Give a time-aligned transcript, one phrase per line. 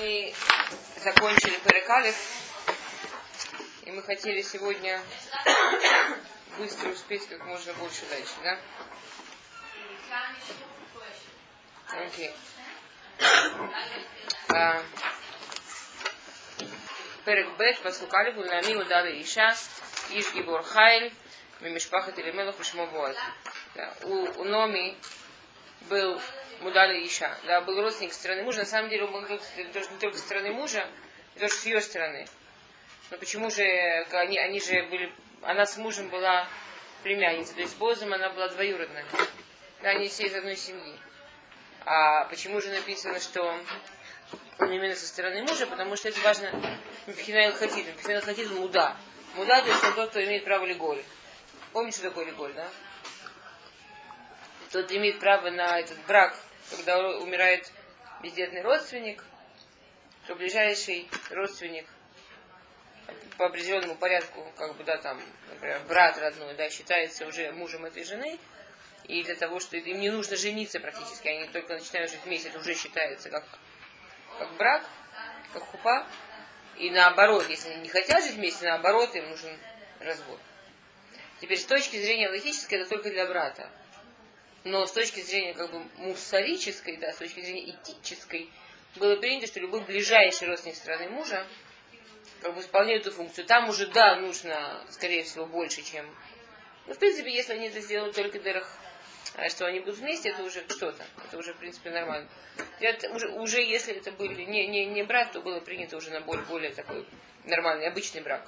[0.00, 0.32] Мы
[1.02, 2.14] закончили Перекалев,
[3.82, 5.02] и мы хотели сегодня
[6.56, 8.58] быстро успеть как можно больше дальше, да?
[12.06, 12.32] Окей.
[14.50, 14.82] А,
[17.82, 19.56] Пасукалев, Улами, Удали Иша,
[20.10, 21.12] Иш Гибор Хайль,
[21.58, 23.16] Мимишпахат Илимелах, Ушмо Боаз.
[24.02, 24.96] У, у Номи
[25.88, 26.20] был
[26.60, 28.60] Мудали Иша, да, был родственник стороны мужа.
[28.60, 30.88] На самом деле он был не только со стороны мужа,
[31.34, 32.26] но тоже с ее стороны.
[33.10, 36.48] Но почему же они, они же были, она с мужем была
[37.02, 39.04] племянница, то есть с Бозом она была двоюродная.
[39.82, 40.98] Да, они все из одной семьи.
[41.84, 43.42] А почему же написано, что
[44.58, 45.66] он именно со стороны мужа?
[45.66, 46.50] Потому что это важно
[47.06, 47.86] Мфхинайл Хатид.
[47.96, 48.96] Мфхинайл Хатид муда.
[49.36, 51.02] Муда, то есть он тот, кто имеет право леголь.
[51.72, 52.68] Помните, что такое леголь, да?
[54.72, 56.36] Тот имеет право на этот брак
[56.70, 57.70] когда умирает
[58.22, 59.24] бездетный родственник,
[60.26, 61.86] то ближайший родственник
[63.36, 68.04] по определенному порядку, как бы, да, там, например, брат родной, да, считается уже мужем этой
[68.04, 68.38] жены,
[69.04, 72.58] и для того, что им не нужно жениться практически, они только начинают жить вместе, это
[72.58, 73.44] уже считается как,
[74.38, 74.84] как брак,
[75.52, 76.06] как хупа,
[76.76, 79.56] и наоборот, если они не хотят жить вместе, наоборот, им нужен
[80.00, 80.40] развод.
[81.40, 83.70] Теперь, с точки зрения логической, это только для брата.
[84.64, 88.50] Но с точки зрения как бы мусорической, да, с точки зрения этической,
[88.96, 91.46] было принято, что любой ближайший родственник стороны мужа
[92.42, 93.44] как бы исполняет эту функцию.
[93.46, 96.06] Там уже, да, нужно, скорее всего, больше, чем...
[96.86, 98.70] Ну, в принципе, если они это сделают только дырах,
[99.34, 101.04] а что они будут вместе, это уже что-то.
[101.24, 102.28] Это уже, в принципе, нормально.
[102.80, 106.20] Это уже, уже если это были не, не, не брат, то было принято уже на
[106.20, 107.06] более, более такой
[107.44, 108.46] нормальный, обычный брак.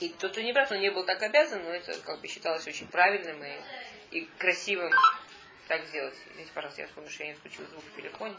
[0.00, 2.66] И тот, кто не брат, он не был так обязан, но это как бы считалось
[2.66, 3.52] очень правильным и
[4.14, 4.92] и красивым
[5.66, 6.14] так сделать.
[6.30, 8.36] Извините, пожалуйста, я вспомню, что я не включил звук в телефоне.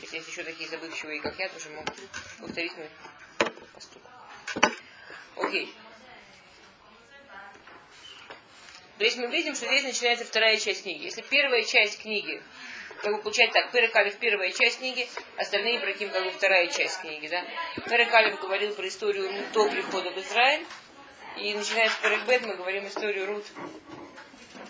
[0.00, 1.94] Если есть еще такие забывчивые, как я, тоже могут
[2.38, 2.88] повторить мой
[3.74, 4.10] поступок.
[5.36, 5.74] Окей.
[8.96, 11.04] То есть мы видим, что здесь начинается вторая часть книги.
[11.04, 12.42] Если первая часть книги,
[13.02, 17.28] как бы получается так, Перекалев первая часть книги, остальные проким как бы вторая часть книги,
[17.28, 17.44] да.
[17.86, 20.66] Перекалев говорил про историю до прихода в Израиль,
[21.36, 23.44] и начиная с Перекбет мы говорим историю Рут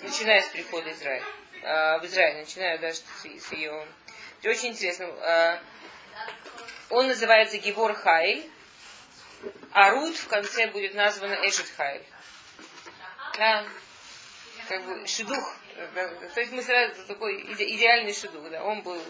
[0.03, 1.25] начиная с прихода Израиля,
[1.63, 3.87] э, в Израиль, начиная даже с, ее...
[4.41, 5.05] Это очень интересно.
[5.05, 5.59] Э,
[6.89, 8.51] он называется Гевор Хайль,
[9.73, 12.05] а Рут в конце будет названа Эшет Хайль.
[13.37, 13.65] Да,
[14.69, 15.57] как бы шедух.
[16.35, 19.01] То есть мы сразу такой идеальный шедух, да, он был...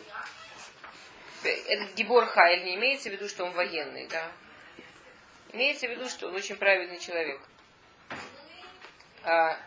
[1.42, 4.30] Этот Гибор Хайль не имеется в виду, что он военный, да.
[5.52, 7.40] Имеется в виду, что он очень правильный человек.
[9.24, 9.58] А,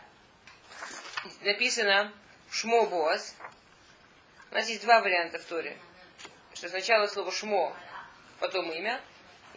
[1.42, 2.12] написано
[2.50, 3.34] Шмо Боас.
[4.50, 5.76] У нас есть два варианта в Торе.
[6.54, 7.76] Что сначала слово Шмо,
[8.38, 9.00] потом имя.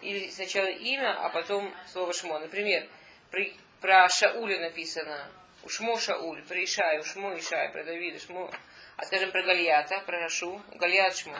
[0.01, 2.39] Или сначала имя, а потом слово Шмо.
[2.39, 2.87] Например,
[3.31, 5.29] при, про Шауля написано
[5.63, 8.51] Ушмо Шауль, про Ишай, Ушмо Ишай, про Давида Шмо.
[8.95, 11.37] А скажем про Гальята, про Рашу, Гальят Шмо.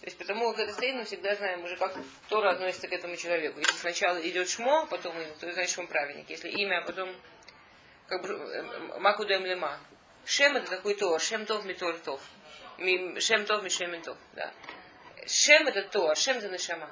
[0.00, 1.96] То есть потому как это стоит, мы всегда знаем уже, как
[2.28, 3.58] Тора относится к этому человеку.
[3.58, 6.28] Если сначала идет Шмо, потом имя, то значит, он праведник.
[6.28, 7.14] Если имя, а потом
[8.08, 9.78] как бы э, макудем лема.
[10.24, 12.20] Шем это такой то, шем тов митоль тов.
[13.18, 14.16] Шем тов мишем тов.
[14.34, 14.52] Да.
[15.26, 16.90] Шем это то, шем это нашама.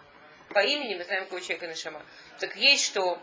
[0.51, 2.03] По имени мы знаем, какого человека нашама.
[2.39, 3.21] Так есть, что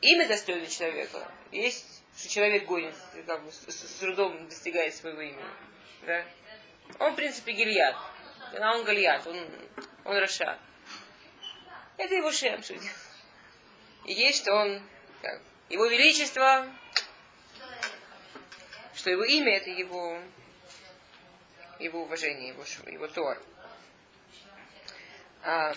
[0.00, 2.94] имя достойно человека, есть, что человек гонит,
[3.26, 5.44] как бы, с, с трудом достигает своего имени.
[6.06, 6.24] Да?
[6.98, 7.96] Он, в принципе, Гильяд.
[8.60, 9.36] А он Гальяд, он,
[10.04, 10.58] он Раша.
[11.96, 12.74] Это его шем, что
[14.04, 14.82] И есть, что он
[15.22, 15.40] как,
[15.74, 16.68] его величество,
[18.94, 20.20] что его имя это его,
[21.80, 23.42] его уважение, его, его тор.
[25.42, 25.74] А,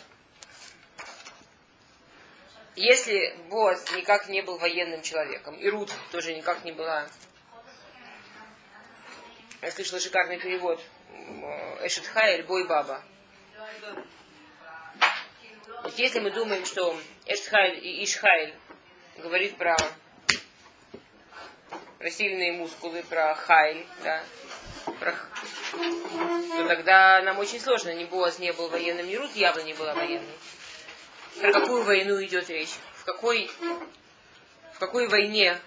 [2.75, 7.07] если Боз никак не был военным человеком, и Рут тоже никак не была,
[9.63, 10.79] я слышала шикарный перевод
[11.81, 13.03] Эшетхайль, Бой Баба.
[15.95, 16.95] Если мы думаем, что
[17.25, 18.53] Эшетхайль и Ишхайль
[19.17, 19.75] говорит про,
[21.99, 24.23] про сильные мускулы, про хайль, да,
[24.99, 25.13] про,
[25.71, 27.93] то тогда нам очень сложно.
[27.93, 30.37] Ни Боаз не был военным, ни Рут явно не была военной.
[31.39, 32.75] Про какую войну идет речь?
[32.95, 33.49] В какой,
[34.73, 35.59] в какой войне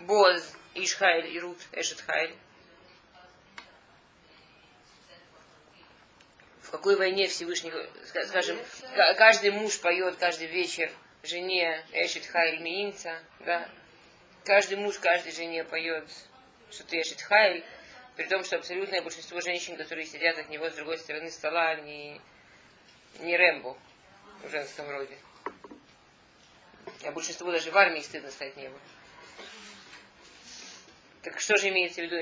[0.00, 2.34] Боаз, Ишхайль и Рут, Эшетхайль?
[6.62, 7.72] В какой войне Всевышний,
[8.28, 8.58] скажем,
[9.16, 10.90] каждый муж поет каждый вечер
[11.22, 13.68] жене Эшит Хайль Миинца, да.
[14.44, 16.08] Каждый муж каждой жене поет,
[16.70, 17.64] что ты Эшит Хайль.
[18.16, 22.20] При том, что абсолютное большинство женщин, которые сидят от него с другой стороны стола, не,
[23.20, 23.76] не Рэмбо
[24.42, 25.16] в женском роде.
[27.04, 28.80] А большинство даже в армии стыдно стать не было.
[31.22, 32.16] Так что же имеется в виду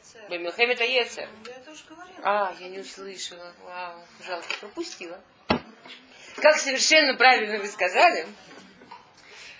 [0.00, 0.30] Эшетхайль?
[0.30, 1.28] Бемилхем это Ецер.
[2.22, 3.52] А, я не услышала.
[3.64, 5.20] Вау, пожалуйста, пропустила.
[6.36, 8.26] Как совершенно правильно вы сказали,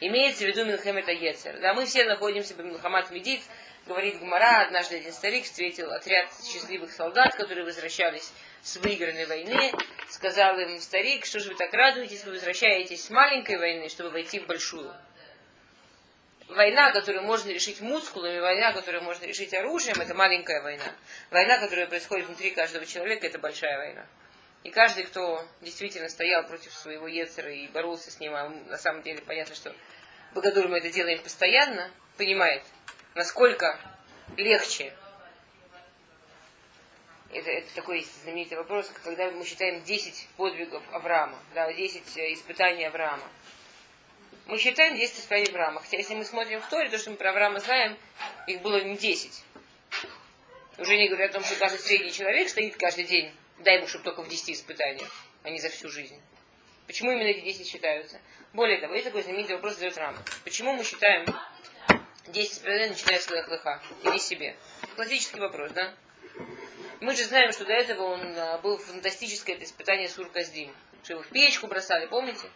[0.01, 1.59] имеется в виду Милхем это Ецер.
[1.61, 3.43] Да, мы все находимся в Милхамат Медит,
[3.87, 8.33] говорит Гмара, однажды один старик встретил отряд счастливых солдат, которые возвращались
[8.63, 9.73] с выигранной войны.
[10.09, 14.41] Сказал им старик, что же вы так радуетесь, вы возвращаетесь с маленькой войны, чтобы войти
[14.41, 14.95] в большую
[16.55, 20.93] война, которую можно решить мускулами, война, которую можно решить оружием, это маленькая война.
[21.31, 24.07] Война, которая происходит внутри каждого человека, это большая война.
[24.63, 29.03] И каждый, кто действительно стоял против своего Ецера и боролся с ним, а на самом
[29.03, 29.75] деле понятно, что
[30.35, 32.63] Богодур мы это делаем постоянно, понимает,
[33.15, 33.81] насколько
[34.37, 34.93] легче.
[37.33, 42.85] Это, это такой знаменитый вопрос, когда мы считаем 10 подвигов Авраама, да, 10 э, испытаний
[42.85, 43.29] Авраама
[44.51, 45.81] мы считаем 10 исправлений Авраама.
[45.81, 47.97] Хотя если мы смотрим в Торе, то, что мы про Авраама знаем,
[48.47, 49.45] их было не 10.
[50.79, 54.05] Уже не говоря о том, что каждый средний человек стоит каждый день, дай ему, чтобы
[54.05, 55.11] только в 10 испытаниях,
[55.45, 56.21] а не за всю жизнь.
[56.87, 58.21] Почему именно эти 10 считаются?
[58.53, 60.19] Более того, есть такой знаменитый вопрос задает Рама.
[60.43, 61.27] Почему мы считаем
[62.27, 64.57] 10 испытаний, начиная с лыха, или себе?
[64.97, 65.95] Классический вопрос, да?
[67.01, 70.75] Мы же знаем, что до этого он а, был фантастическое это испытание Сурказдим.
[71.05, 72.49] Что его в печку бросали, помните?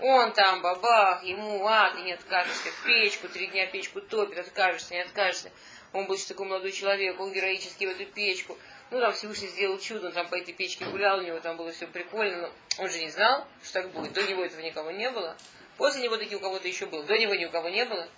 [0.00, 4.94] Он там, бабах, ему, а, ты не откажешься, в печку, три дня печку топит, откажешься,
[4.94, 5.50] не откажешься.
[5.92, 8.56] Он был такой молодой человек, он героически в эту печку.
[8.90, 11.72] Ну, там Всевышний сделал чудо, он там по этой печке гулял, у него там было
[11.72, 12.42] все прикольно,
[12.76, 14.12] но он же не знал, что так будет.
[14.12, 15.36] До него этого никого не было.
[15.76, 17.02] После него таки у кого-то еще был.
[17.02, 18.08] До него ни у кого не было.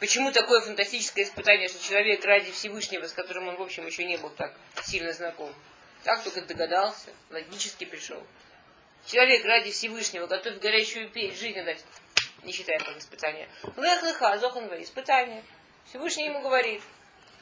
[0.00, 4.16] Почему такое фантастическое испытание, что человек ради Всевышнего, с которым он, в общем, еще не
[4.16, 4.54] был так
[4.84, 5.52] сильно знаком,
[6.04, 8.22] так только догадался, логически пришел.
[9.06, 11.84] Человек ради Всевышнего готовит горячую печь, жизнь отдать,
[12.42, 13.48] не считая как испытание.
[13.76, 15.42] Лех леха, зохан испытание.
[15.86, 16.82] Всевышний ему говорит,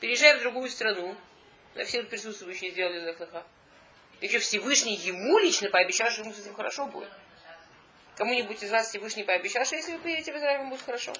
[0.01, 1.17] переезжай в другую страну.
[1.75, 3.45] Да все присутствующие сделали лех леха.
[4.21, 7.11] Еще Всевышний ему лично пообещал, что ему с этим хорошо будет.
[8.17, 11.13] Кому-нибудь из вас Всевышний пообещал, что если вы приедете в Израиль, вам будет хорошо?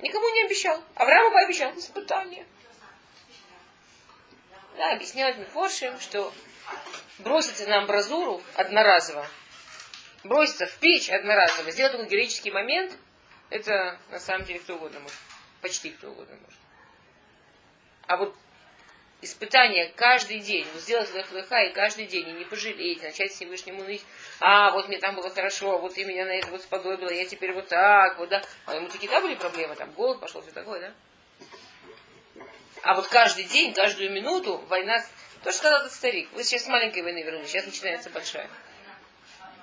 [0.00, 0.82] Никому не обещал.
[0.96, 2.44] Аврааму пообещал испытание.
[4.76, 6.32] Да, объясняют Мифоршим, что
[7.18, 9.26] броситься на амбразуру одноразово,
[10.24, 12.96] броситься в печь одноразово, сделать такой героический момент,
[13.50, 15.18] это на самом деле кто угодно может.
[15.60, 16.58] Почти кто угодно может.
[18.06, 18.34] А вот
[19.22, 24.04] испытание каждый день, вот сделать леха и каждый день, и не пожалеть, начать Всевышнему ныть,
[24.40, 27.52] а вот мне там было хорошо, вот ты меня на это вот сподобила, я теперь
[27.52, 28.42] вот так, вот, да.
[28.66, 32.44] А ему такие, да, были проблемы, там голод пошел, все такое, да.
[32.82, 35.02] А вот каждый день, каждую минуту война
[35.44, 36.32] то, что сказал этот старик.
[36.32, 38.48] Вы сейчас с маленькой войны вернулись, сейчас начинается большая.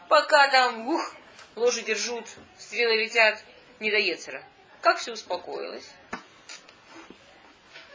[0.07, 1.15] Пока там, ух,
[1.55, 2.27] лошади ржут,
[2.59, 3.43] стрелы летят,
[3.79, 4.43] не до Ецера.
[4.81, 5.89] Как все успокоилось.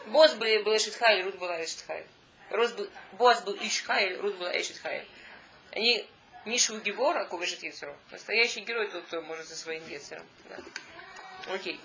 [0.06, 2.06] Босс был, был Эшетхайль, Рут была Эшетхайль.
[3.12, 5.06] Босс был Ишхайль, Рут была Эшетхайль.
[5.71, 6.09] Они
[6.44, 7.97] Нишу Гибора, Кувешет Ецеру.
[8.11, 10.27] Настоящий герой тот, кто может со своим Ецером.
[10.49, 10.56] Да.
[11.53, 11.81] Окей.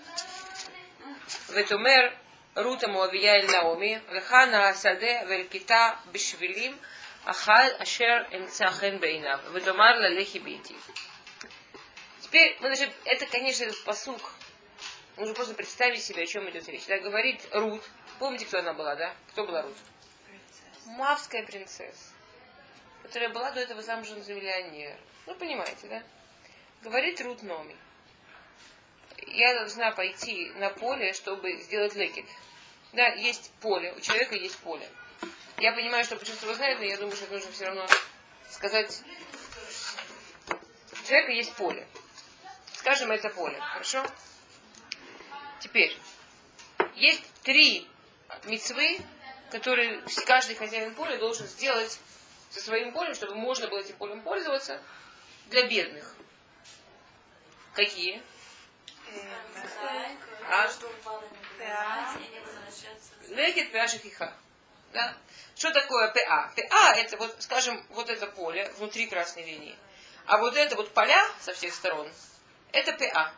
[1.50, 2.16] Ветумер
[2.57, 6.79] רות המואביה אל נעמי, לך השדה ולכיתה בשבילים,
[7.25, 10.75] אכל אשר אמצא חן בעיניו, ותאמר ללכי ביתי.
[12.23, 14.33] Теперь, мы даже, это, конечно, этот посук.
[15.17, 16.85] Нужно просто представить себе, о чем идет речь.
[16.87, 17.83] Да, говорит Рут.
[18.19, 19.15] Помните, кто она была, да?
[19.31, 19.77] Кто была Рут?
[20.87, 22.13] Мавская принцесса,
[23.03, 24.99] которая была до этого замужем за миллионера.
[25.27, 26.03] Ну, понимаете, да?
[26.83, 27.77] Говорит Рут Номи
[29.34, 32.26] я должна пойти на поле, чтобы сделать лекет.
[32.94, 34.88] Да, есть поле, у человека есть поле.
[35.58, 37.88] Я понимаю, что большинство знает, но я думаю, что нужно все равно
[38.50, 39.02] сказать.
[40.50, 41.88] У человека есть поле.
[42.74, 43.60] Скажем, это поле.
[43.60, 44.06] Хорошо?
[45.60, 45.96] Теперь,
[46.96, 47.88] есть три
[48.46, 49.00] мецвы,
[49.52, 52.00] которые каждый хозяин поля должен сделать
[52.50, 54.82] со своим полем, чтобы можно было этим полем пользоваться
[55.48, 56.16] для бедных.
[57.74, 58.22] Какие?
[60.50, 60.70] А?
[63.30, 64.34] Легет пяшихиха.
[64.94, 65.16] Да?
[65.56, 66.52] Что такое ПА?
[66.56, 69.78] ПА это вот, скажем, вот это поле внутри красной линии.
[70.26, 72.10] А вот это вот поля со всех сторон,
[72.72, 73.34] это ПА.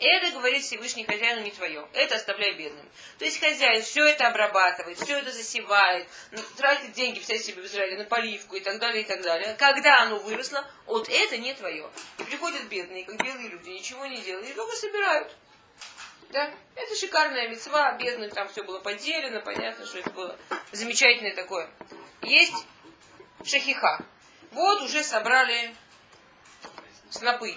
[0.00, 1.86] Это, говорит Всевышний хозяину, не твое.
[1.92, 2.88] Это оставляй бедным.
[3.18, 7.66] То есть хозяин все это обрабатывает, все это засевает, ну, тратит деньги, вся себе в
[7.66, 9.56] Израиле на поливку и так далее, и так далее.
[9.58, 11.90] Когда оно выросло, вот это не твое.
[12.18, 15.36] И приходят бедные, как белые люди, ничего не делают, и только собирают.
[16.30, 16.48] Да?
[16.76, 20.38] Это шикарная мецва, бедных там все было поделено, понятно, что это было
[20.70, 21.68] замечательное такое.
[22.22, 22.66] Есть
[23.44, 24.04] шахиха.
[24.52, 25.74] Вот уже собрали
[27.10, 27.56] снопы.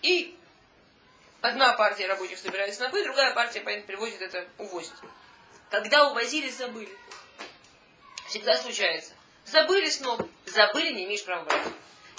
[0.00, 0.37] И
[1.48, 4.94] одна партия рабочих собирает снопы, другая партия привозит это, увозит.
[5.70, 6.90] Когда увозили, забыли.
[8.28, 9.12] Всегда случается.
[9.44, 11.66] Забыли сноп, забыли, не имеешь права брать.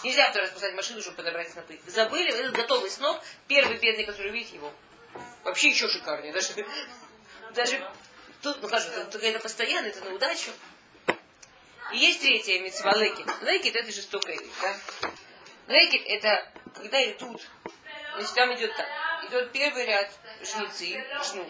[0.04, 1.80] Нельзя второй раз поставить машину, чтобы подобрать снопы.
[1.86, 4.72] Забыли, этот готовый сноп, первый бедный, который увидит его.
[5.44, 6.34] Вообще еще шикарнее.
[6.34, 6.54] Даже,
[7.54, 7.88] даже
[8.42, 10.52] тут, ну же, это, постоянно, это на удачу.
[11.92, 13.28] И есть третья митцва лекит.
[13.42, 14.76] Лекит это жестокая вещь, да?
[15.68, 17.42] Лекит это когда идут,
[18.16, 18.88] значит там идет так.
[19.28, 20.12] Идет первый ряд
[20.42, 21.48] жнецы, жнут.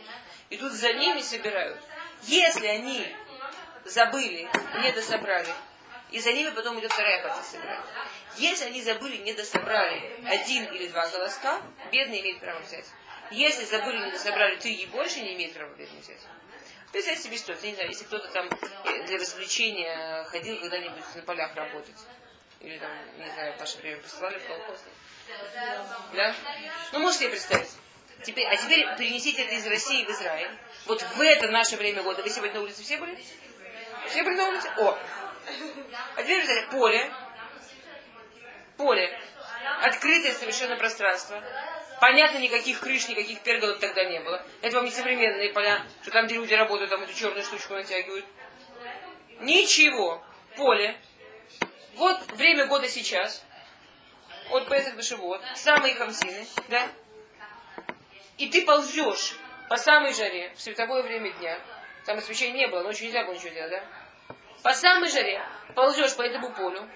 [0.49, 1.79] И тут за ними собирают.
[2.23, 3.07] Если они
[3.85, 4.49] забыли,
[4.81, 5.53] не дособрали,
[6.11, 7.79] и за ними потом идет вторая партия собирать.
[8.38, 11.61] Если они забыли, не дособрали один или два голоска,
[11.91, 12.85] бедный имеет право взять.
[13.31, 16.21] Если забыли, не дособрали три и больше, не имеет права бедный взять.
[16.91, 21.55] Представьте себе что, не знаю, если кто-то там э, для развлечения ходил когда-нибудь на полях
[21.55, 21.95] работать.
[22.62, 24.80] Или там, не знаю, ваше время посылали в колхоз.
[26.13, 26.36] Да?
[26.92, 27.70] Ну, можете себе представить.
[28.24, 30.51] Теперь, а теперь перенесите это из России в Израиль.
[30.86, 32.22] Вот в это наше время года.
[32.22, 33.18] Вы сегодня на улице все были?
[34.08, 34.70] Все были на улице?
[34.78, 34.98] О!
[36.16, 37.12] А теперь представьте, поле.
[38.78, 39.20] Поле.
[39.82, 41.42] Открытое совершенно пространство.
[42.01, 44.46] Понятно, никаких крыш, никаких перголов тогда не было.
[44.62, 48.25] Это вам не современные поля, что там, где люди работают, там эту черную штучку натягивают.
[49.42, 50.24] Ничего.
[50.56, 51.00] Поле.
[52.00, 53.44] Вот время года сейчас.
[54.50, 55.41] От Песах до Шивот.
[55.56, 56.48] Самые хамсины.
[56.70, 56.88] Да?
[58.38, 59.36] И ты ползешь
[59.68, 61.60] по самой жаре в световое время дня.
[62.06, 63.84] Там освещения не было, ночью нельзя было ничего делать, да?
[64.63, 65.44] По самой жаре
[65.75, 66.89] ползешь по этому полю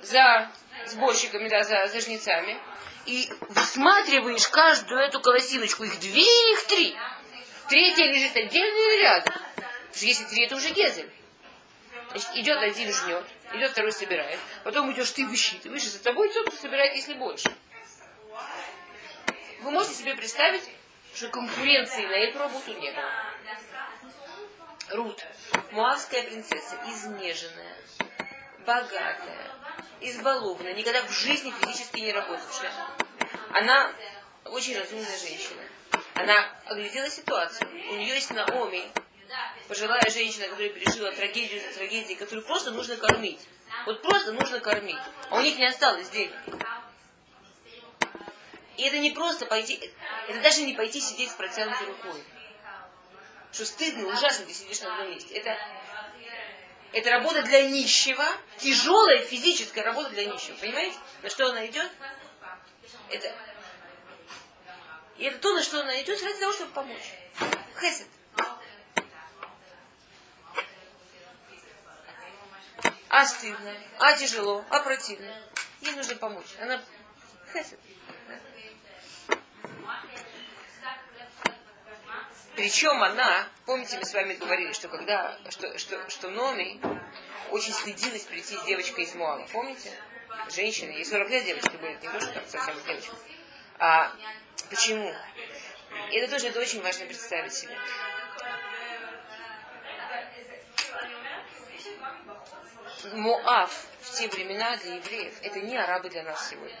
[0.00, 0.50] за
[0.84, 2.60] сборщиками, да, за, за жнецами
[3.06, 5.84] и высматриваешь каждую эту колосиночку.
[5.84, 6.94] Их две, их три.
[7.70, 9.32] Третья лежит отдельно или рядом.
[9.32, 11.10] Потому что если три, это уже гезель.
[12.10, 14.38] Значит, идет один жнет, идет второй собирает.
[14.64, 17.52] Потом идешь ты высчитываешь, и за тобой идет, кто собирает, если больше.
[19.60, 20.68] Вы можете себе представить,
[21.14, 23.12] что конкуренции на эту работу не было.
[24.90, 25.24] Рут,
[25.70, 27.76] муавская принцесса, изнеженная,
[28.66, 29.50] богатая,
[30.00, 32.72] избалованная, никогда в жизни физически не работавшая.
[33.52, 33.92] Она
[34.46, 35.62] очень разумная женщина.
[36.14, 37.68] Она оглядела ситуацию.
[37.70, 38.90] У нее есть Наоми,
[39.68, 43.40] пожилая женщина, которая пережила трагедию за трагедией, которую просто нужно кормить.
[43.86, 44.98] Вот просто нужно кормить.
[45.30, 46.34] А у них не осталось денег.
[48.76, 49.78] И это не просто пойти,
[50.28, 52.24] это даже не пойти сидеть с протянутой рукой.
[53.52, 55.34] Что стыдно, ужасно, ты сидишь на одном месте.
[55.34, 55.58] Это
[56.92, 58.26] это работа для нищего,
[58.58, 60.56] тяжелая физическая работа для нищего.
[60.56, 60.96] Понимаете?
[61.22, 61.90] На что она идет?
[63.10, 63.32] Это...
[65.18, 67.12] И это то, на что она идет ради того, чтобы помочь.
[67.80, 68.06] Хесед.
[73.10, 75.34] А стыдно, а тяжело, а противно.
[75.80, 76.46] Ей нужно помочь.
[76.60, 76.80] Она.
[82.54, 86.80] Причем она, помните, мы с вами говорили, что когда, что, что, что Номи
[87.50, 89.44] очень стыдилась прийти с девочкой из Муала.
[89.52, 89.90] Помните?
[90.50, 93.16] Женщина, ей 40 лет девочка будет, не то, что там совсем девочка.
[93.78, 94.12] А
[94.68, 95.12] почему?
[96.12, 97.76] И это тоже это очень важно представить себе.
[103.12, 106.76] Моав в те времена для евреев это не арабы для нас сегодня.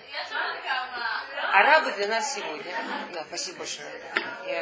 [1.52, 2.72] Арабы для нас сегодня.
[3.12, 3.90] Да, спасибо большое.
[4.46, 4.60] Я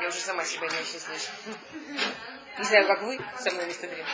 [0.00, 1.30] я уже сама себя не очень слышу.
[2.58, 4.08] Не знаю, как вы со мной вместо время.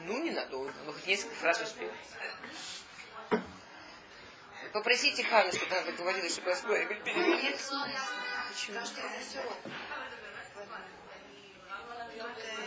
[0.00, 0.72] Ну, ненадолго.
[0.84, 1.90] Ну, хоть несколько фраз успел.
[4.72, 7.40] Попросите Хану, чтобы она говорила, чтобы оспаривали перевод.
[8.66, 8.80] Почему?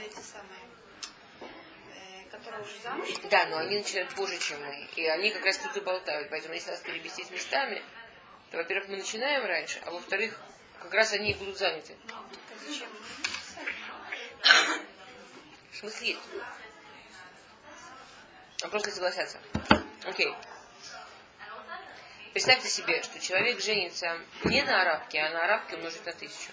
[0.06, 0.60] Эти самые
[3.30, 4.88] да, но они начинают позже, чем мы.
[4.96, 6.30] И они как раз тут и болтают.
[6.30, 7.84] Поэтому если нас перевести с местами,
[8.52, 10.40] то, во-первых, мы начинаем раньше, а во-вторых,
[10.80, 11.96] как раз они будут заняты.
[15.72, 16.18] В смысле?
[18.62, 19.40] А просто согласятся.
[20.06, 20.34] Окей.
[22.34, 26.52] Представьте себе, что человек женится не на арабке, а на арабке умножить на тысячу.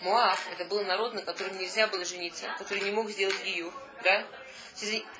[0.00, 3.72] Муав– это был народ, на котором нельзя было жениться, который не мог сделать гию,
[4.02, 4.24] да?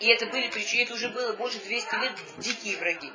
[0.01, 3.13] И это были причины, это уже было больше 200 лет дикие враги.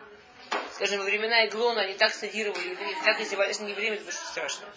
[0.73, 4.67] Скажем, во времена Иглона они так садировали евреев, так издевались на евреев, это что страшно.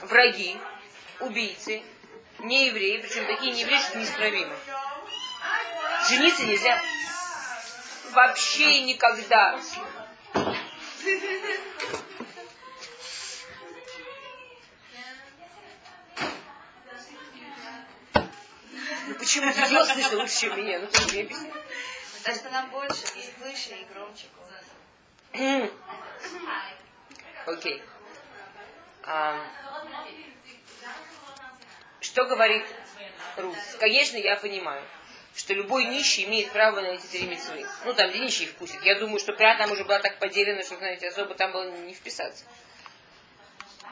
[0.00, 0.56] Враги,
[1.20, 1.82] убийцы,
[2.38, 4.56] не евреи, причем такие не евреи, что неисправимы.
[6.08, 6.82] Жениться нельзя
[8.12, 9.60] вообще никогда.
[19.32, 20.78] Почему ты ее слышно лучше, меня?
[20.80, 21.52] Ну ты мне объясни.
[22.18, 24.26] Потому что нам больше и выше, и громче
[27.46, 27.82] Окей.
[29.04, 29.40] А,
[32.00, 32.64] что говорит
[33.36, 33.56] Рут?
[33.80, 34.84] Конечно, я понимаю,
[35.34, 37.66] что любой нищий имеет право на эти три митцвы.
[37.84, 38.82] Ну, там, где нищий вкусит.
[38.82, 41.94] Я думаю, что прям там уже была так поделена, что, знаете, особо там было не
[41.94, 42.44] вписаться.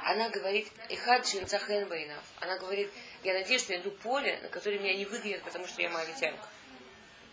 [0.04, 2.22] Она говорит, Ихад Шинцахен Байнав.
[2.40, 2.90] Она говорит,
[3.22, 6.44] я надеюсь, что я иду поле, на которое меня не выгонят, потому что я моавитянка.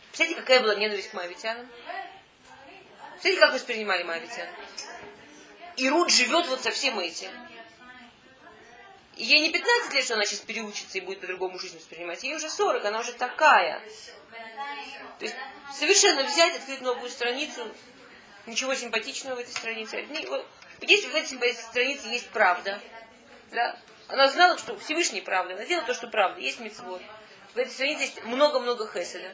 [0.09, 1.69] Представляете, какая была ненависть к моавитянам?
[3.19, 4.47] Смотрите, как воспринимали моавитян.
[5.77, 7.31] И Рут живет вот со всем этим.
[9.15, 12.23] И ей не 15 лет, что она сейчас переучится и будет по-другому жизнь воспринимать.
[12.23, 13.79] Ей уже 40, она уже такая.
[15.19, 15.35] То есть
[15.73, 17.67] совершенно взять, открыть новую страницу,
[18.45, 20.05] ничего симпатичного в этой странице.
[20.27, 20.45] Вот,
[20.81, 22.79] если в этой странице есть правда,
[23.51, 27.01] да, она знала, что Всевышний правда, она делала то, что правда, есть мецвод.
[27.53, 29.33] В этой странице есть много-много хеседа.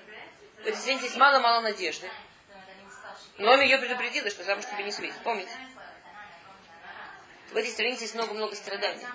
[0.57, 2.09] В этой странице есть мало-мало надежды.
[3.37, 5.17] Но он ее предупредила, что замуж тебе не светит.
[5.23, 5.51] Помните?
[7.51, 9.05] В этой странице есть много-много страданий.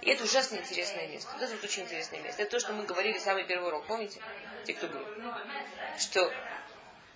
[0.00, 1.30] И это ужасно интересное место.
[1.32, 2.42] Вот это вот очень интересное место.
[2.42, 3.86] Это то, что мы говорили самый первый урок.
[3.86, 4.20] Помните?
[4.64, 5.06] Те, кто был.
[5.98, 6.32] Что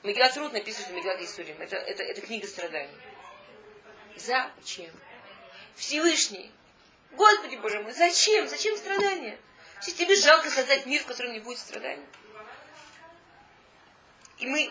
[0.02, 1.60] Мегилат Рут написано, что Мегилат Исурим.
[1.60, 2.94] Это, это, это книга страданий.
[4.24, 4.90] Зачем?
[5.76, 6.50] Всевышний.
[7.12, 8.48] Господи Боже мой, зачем?
[8.48, 9.38] Зачем страдания?
[9.78, 12.06] Если тебе жалко создать мир, в котором не будет страданий.
[14.38, 14.70] И мы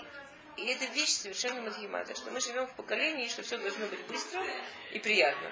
[0.57, 4.43] и эта вещь совершенно мадхимата, что мы живем в поколении, что все должно быть быстро
[4.91, 5.51] и приятно.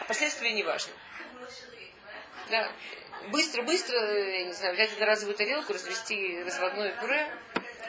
[0.00, 0.92] А последствия не важны.
[2.50, 2.70] Да.
[3.28, 7.34] Быстро-быстро, я не знаю, взять одноразовую тарелку, развести разводное пюре,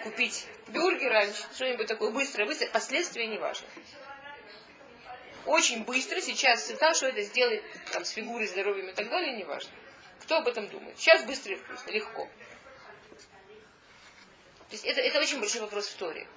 [0.03, 3.67] купить бюргер раньше, что-нибудь такое быстрое-быстро, последствия не важны.
[5.45, 9.43] Очень быстро, сейчас сыта, что это сделает там, с фигурой, здоровьем и так далее, не
[9.43, 9.71] важно.
[10.21, 10.97] Кто об этом думает?
[10.97, 12.25] Сейчас быстро и вкусно, легко.
[14.69, 16.27] То есть это, это очень большой вопрос в Торе.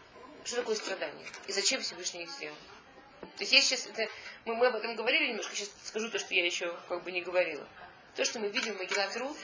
[0.45, 1.27] Что такое страдание?
[1.47, 2.57] И зачем Всевышний их сделал?
[3.21, 4.07] То есть я сейчас, это,
[4.45, 7.23] мы, мы об этом говорили немножко, сейчас скажу то, что я еще как бы не
[7.23, 7.67] говорила.
[8.15, 9.37] То, что мы видим в Магилат Рут,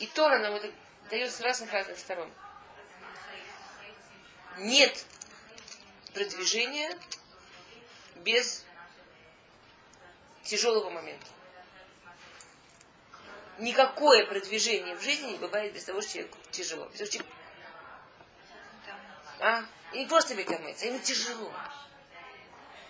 [0.00, 0.70] и Тора нам это
[1.10, 2.30] дает с разных-разных сторон.
[4.58, 5.04] Нет
[6.12, 6.98] продвижения
[8.16, 8.65] без
[10.46, 11.26] тяжелого момента.
[13.58, 16.86] Никакое продвижение в жизни не бывает без того, что человеку тяжело.
[16.86, 17.34] Без того, что человек...
[19.40, 19.64] А?
[19.92, 21.52] И не просто ведь мыться, ему тяжело.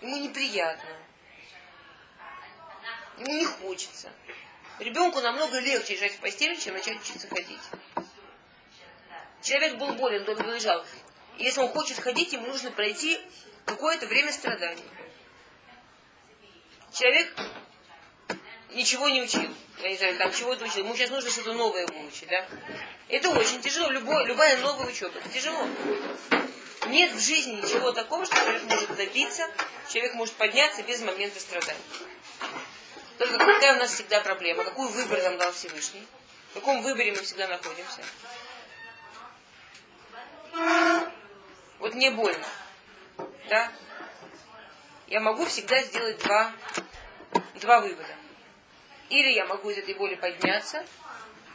[0.00, 0.90] Ему неприятно.
[3.18, 4.12] Ему не хочется.
[4.78, 7.60] Ребенку намного легче лежать в постели, чем начать учиться ходить.
[9.42, 10.84] Человек был болен, долго лежал.
[11.38, 13.20] Если он хочет ходить, ему нужно пройти
[13.64, 14.82] какое-то время страданий.
[16.96, 17.30] Человек
[18.70, 19.54] ничего не учил.
[19.82, 20.84] Я не знаю, там чего-то учил.
[20.84, 22.46] Ему сейчас нужно что-то новое выучить, да?
[23.08, 23.90] Это очень тяжело.
[23.90, 25.12] Любой, любая новая учеба.
[25.18, 25.68] Это тяжело.
[26.86, 29.46] Нет в жизни ничего такого, что человек может добиться,
[29.92, 31.78] человек может подняться без момента страдания.
[33.18, 34.64] Только какая у нас всегда проблема?
[34.64, 36.06] Какой выбор нам дал Всевышний?
[36.52, 38.02] В каком выборе мы всегда находимся?
[41.78, 42.46] Вот мне больно.
[43.50, 43.70] Да?
[45.08, 46.52] Я могу всегда сделать два,
[47.60, 48.16] два вывода.
[49.08, 50.84] Или я могу из этой боли подняться,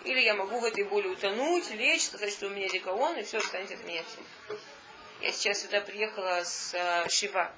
[0.04, 3.38] или я могу в этой боли утонуть, лечь, сказать, что у меня дикаон, и все
[3.38, 4.58] останется от меня всем.
[5.22, 7.52] Я сейчас сюда приехала с э, Шива.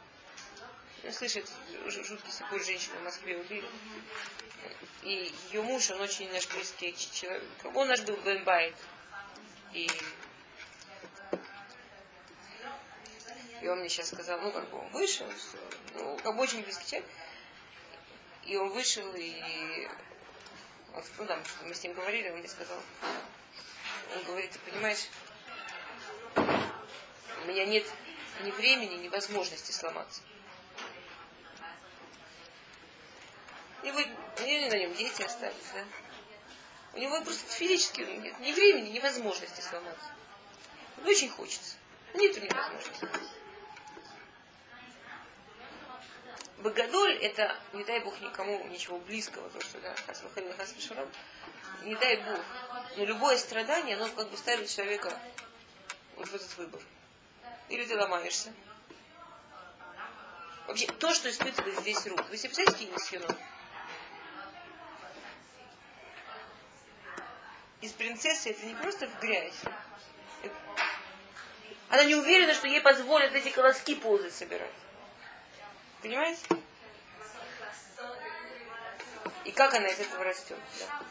[1.03, 1.49] Ну, слышит,
[1.85, 3.67] жуткий сапур женщины в Москве убили.
[5.03, 7.43] И ее муж, он очень наш близкий человек.
[7.73, 8.75] Он наш был Бенбайт.
[9.73, 9.89] И,
[13.61, 15.27] и он мне сейчас сказал, ну, как бы он вышел,
[15.93, 17.09] ну, как бы очень близкий человек.
[18.45, 19.87] И он вышел, и
[21.17, 22.77] ну, там, мы с ним говорили, он мне сказал,
[24.15, 25.07] он говорит, ты понимаешь,
[26.35, 27.85] у меня нет
[28.43, 30.21] ни времени, ни возможности сломаться.
[33.83, 34.07] И вот
[34.45, 35.83] и на нем дети остались, да?
[36.93, 40.11] У него просто физически нет ни времени, ни возможности сломаться.
[40.97, 41.75] Но очень хочется.
[42.13, 43.07] Нет у него возможности.
[46.63, 49.93] Богодоль это, не дай бог никому ничего близкого, то что, да,
[51.83, 52.39] не дай бог.
[52.95, 55.11] Но любое страдание, оно как бы ставит человека
[56.15, 56.81] вот в этот выбор.
[57.67, 58.53] Или ты ломаешься.
[60.65, 62.23] Вообще, то, что испытывает здесь рук.
[62.29, 63.37] Вы себе представляете, какие несхерон?
[67.81, 69.59] Из принцессы это не просто в грязь.
[71.89, 74.71] Она не уверена, что ей позволят эти колоски ползать собирать.
[76.03, 76.41] Понимаете?
[79.45, 80.57] И как она из этого растет.
[80.79, 81.01] Да?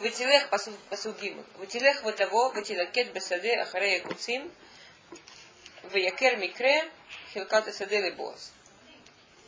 [0.00, 1.44] Вытилех посугим.
[1.56, 4.52] Вытилех того, вытилакет бесаде ахарея куцим.
[5.84, 6.90] Ваякер микре
[7.32, 8.52] хилката саде бос.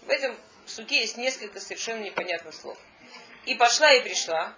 [0.06, 2.78] В этом суке есть несколько совершенно непонятных слов.
[3.44, 4.54] И пошла и пришла,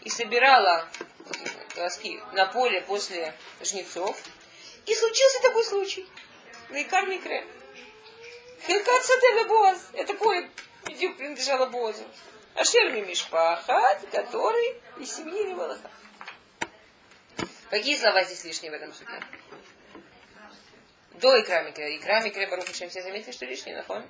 [0.00, 0.88] и собирала
[1.76, 4.20] колоски на поле после жнецов.
[4.84, 6.08] И случился такой случай.
[6.70, 7.46] Ваякар микре.
[8.66, 9.88] Хилкат саде Боаз.
[9.94, 10.50] Это поле
[10.84, 12.04] принадлежало Бозу.
[12.54, 15.90] Ашерми Мишпахат, который из семьи Ревелаха.
[17.70, 19.12] Какие слова здесь лишние в этом суде?
[21.14, 21.96] До икра микре.
[21.96, 24.04] Икра микре, Барух все заметили, что лишние, нахон?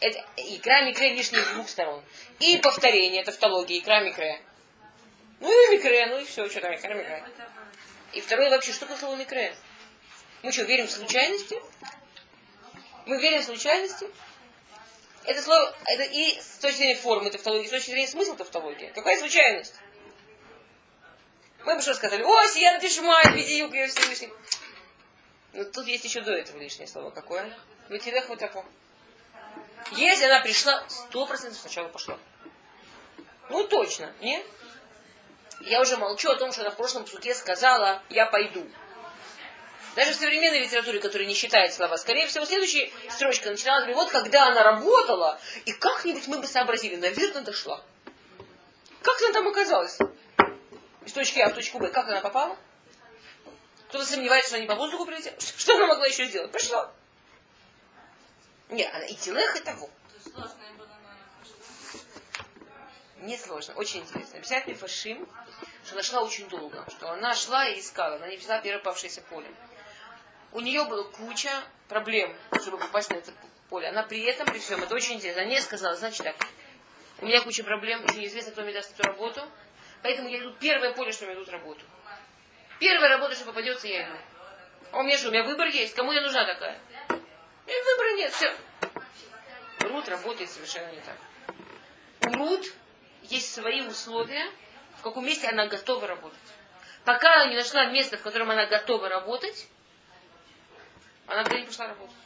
[0.00, 2.04] Это икра микре лишние с двух сторон.
[2.38, 4.40] И повторение, это тавтология, икра микре.
[5.40, 7.24] Ну и микре, ну и все, что там, икра микре.
[8.12, 9.54] И второе вообще, что такое слово микре?
[10.42, 11.60] Мы что, верим в случайности?
[13.10, 14.08] Мы верим в случайности?
[15.24, 18.92] Это слово, это и с точки зрения формы тавтологии, с точки зрения смысла тавтологии.
[18.94, 19.74] Какая случайность?
[21.64, 24.32] Мы бы что сказали, о, сиян тишмай, видеюк, я Всевышний.
[25.54, 27.10] Но тут есть еще до этого лишнее слово.
[27.10, 27.52] Какое?
[27.88, 28.64] Вытилех вот такое.
[29.90, 32.16] Если она пришла, сто процентов сначала пошла.
[33.48, 34.40] Ну точно, не?
[35.62, 38.70] Я уже молчу о том, что она в прошлом суде сказала, я пойду.
[39.96, 44.10] Даже в современной литературе, которая не считает слова, скорее всего, следующая строчка начиналась бы, вот
[44.10, 47.82] когда она работала, и как-нибудь мы бы сообразили, наверное, дошла.
[49.02, 49.98] Как она там оказалась?
[51.04, 51.88] Из точки А в точку Б.
[51.88, 52.56] Как она попала?
[53.88, 55.34] Кто-то сомневается, что она не по воздуху прилетела?
[55.40, 56.52] Что она могла еще сделать?
[56.52, 56.92] Пошла.
[58.68, 59.90] Нет, она и телех, и того.
[63.16, 64.36] Не сложно, очень интересно.
[64.36, 65.28] Объясняет мне Фашим,
[65.84, 69.22] что она шла очень долго, что она шла и искала, она не взяла первое павшееся
[69.22, 69.48] поле
[70.52, 71.50] у нее была куча
[71.88, 73.32] проблем, чтобы попасть на это
[73.68, 73.88] поле.
[73.88, 76.36] Она при этом, при всем, это очень интересно, она не сказала, значит так,
[77.20, 79.42] у меня куча проблем, еще неизвестно, кто мне даст эту работу,
[80.02, 81.84] поэтому я иду первое поле, что мне дадут работу.
[82.78, 84.16] Первая работа, что попадется, я иду.
[84.92, 85.94] А у меня что, у меня выбор есть?
[85.94, 86.78] Кому я нужна такая?
[87.08, 87.12] У
[87.68, 88.52] меня выбора нет, все.
[89.80, 91.16] Рут работает совершенно не так.
[92.26, 92.66] У Рут
[93.22, 94.50] есть свои условия,
[94.98, 96.38] в каком месте она готова работать.
[97.04, 99.68] Пока она не нашла место, в котором она готова работать,
[101.30, 102.16] она туда не пошла работать.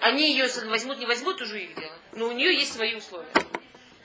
[0.00, 1.96] Они ее возьмут, не возьмут, уже их дело.
[2.12, 3.32] Но у нее есть свои условия.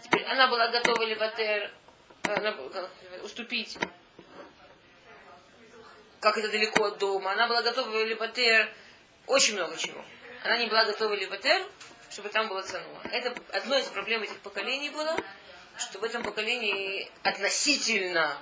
[0.03, 1.71] Теперь она была готова Леватер
[2.23, 2.55] она,
[3.23, 3.77] уступить,
[6.19, 7.33] как это далеко от дома.
[7.33, 8.71] Она была готова Леватер
[9.27, 10.03] очень много чего.
[10.43, 11.65] Она не была готова Леватер,
[12.09, 12.87] чтобы там была цену.
[13.11, 15.17] Это одно из проблем этих поколений было,
[15.77, 18.37] что в этом поколении относительно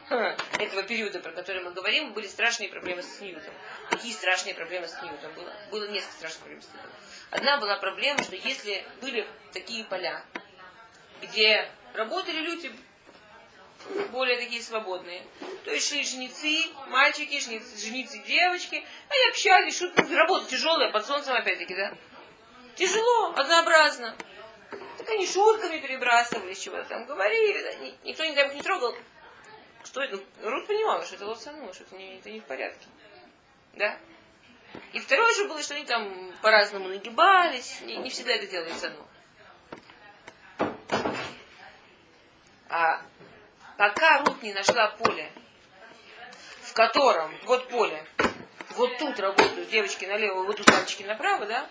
[0.59, 3.53] этого периода, про который мы говорим, были страшные проблемы с Ньютом.
[3.89, 5.33] Какие страшные проблемы с Ньютом?
[5.33, 6.91] Было, было несколько страшных проблем с Ньютом.
[7.31, 10.23] Одна была проблема, что если были такие поля,
[11.21, 12.71] где работали люди
[14.11, 15.23] более такие свободные.
[15.65, 21.33] То есть шли жнецы, мальчики, жнецы, жнецы девочки, они общались, шутки, работа тяжелая, под солнцем
[21.33, 21.93] опять-таки, да?
[22.75, 24.15] Тяжело, однообразно.
[24.97, 27.61] Так они шутками перебрасывались, чего-то там говорили.
[27.61, 27.73] Да,
[28.03, 28.95] никто никогда их не трогал.
[29.83, 30.19] Что это?
[30.43, 32.85] Рут понимала, что это лоцану, что это не, это не в порядке.
[33.73, 33.97] Да?
[34.93, 37.81] И второе же было, что они там по-разному нагибались.
[37.81, 39.07] Не, не всегда это делали цану.
[42.69, 43.01] А
[43.77, 45.29] пока Рут не нашла поле,
[46.61, 48.05] в котором, вот поле,
[48.75, 51.67] вот тут работают девочки налево, вот тут мальчики направо, да?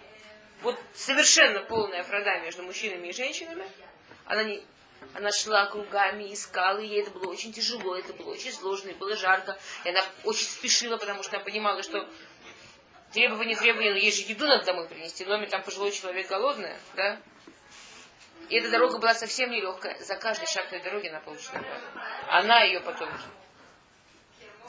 [0.63, 3.65] Вот совершенно полная фрада между мужчинами и женщинами.
[4.27, 4.63] Она, не,
[5.15, 8.95] она шла кругами, искала, и ей это было очень тяжело, это было очень сложно, и
[8.95, 9.59] было жарко.
[9.85, 12.09] И она очень спешила, потому что она понимала, что
[13.13, 15.25] требования, требования, но ей же еду надо домой принести.
[15.25, 17.19] Номер там пожилой человек голодный, да?
[18.49, 19.97] И эта дорога была совсем нелегкая.
[20.01, 21.87] За каждый шаг этой дороги она получит награду.
[22.29, 23.23] Она ее потомки.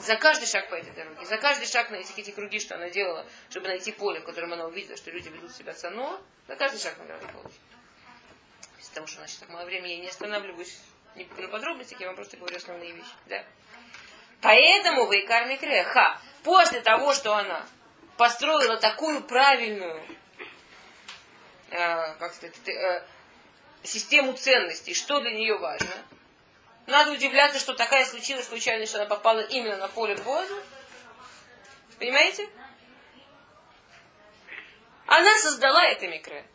[0.02, 2.90] За каждый шаг по этой дороге, за каждый шаг на эти, эти круги, что она
[2.90, 6.80] делала, чтобы найти поле, в котором она увидела, что люди ведут себя сано, за каждый
[6.80, 7.60] шаг награду получит.
[8.90, 10.80] Потому что, значит, так мало времени я не останавливаюсь
[11.16, 13.12] не на подробностях, я вам просто говорю основные вещи.
[13.28, 13.44] Да?
[14.42, 17.66] Поэтому Вайкар Микре, ха, после того, что она
[18.18, 20.02] построила такую правильную,
[21.70, 23.04] э, как сказать, э,
[23.84, 25.94] систему ценностей, что для нее важно,
[26.92, 30.62] надо удивляться, что такая случилась случайно, что она попала именно на поле Боза.
[31.98, 32.48] Понимаете?
[35.08, 36.46] Она создала это микре.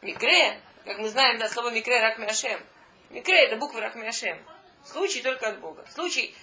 [0.00, 2.60] Микре, как мы знаем, да, слово микре рак Ашем.
[3.10, 4.38] Микре это буква рак Ашем.
[4.84, 5.86] Случай только от Бога.
[5.94, 6.34] Случай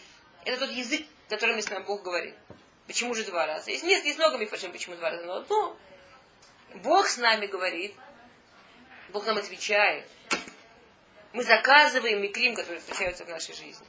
[0.46, 2.36] это тот язык, которым с нам Бог говорит.
[2.88, 3.70] Почему же два раза?
[3.70, 5.78] Есть, нет, есть много мифашим, почему два раза, но одно.
[6.76, 7.94] Бог с нами говорит,
[9.10, 10.08] Бог нам отвечает.
[11.34, 13.86] Мы заказываем микрим, которые встречаются в нашей жизни.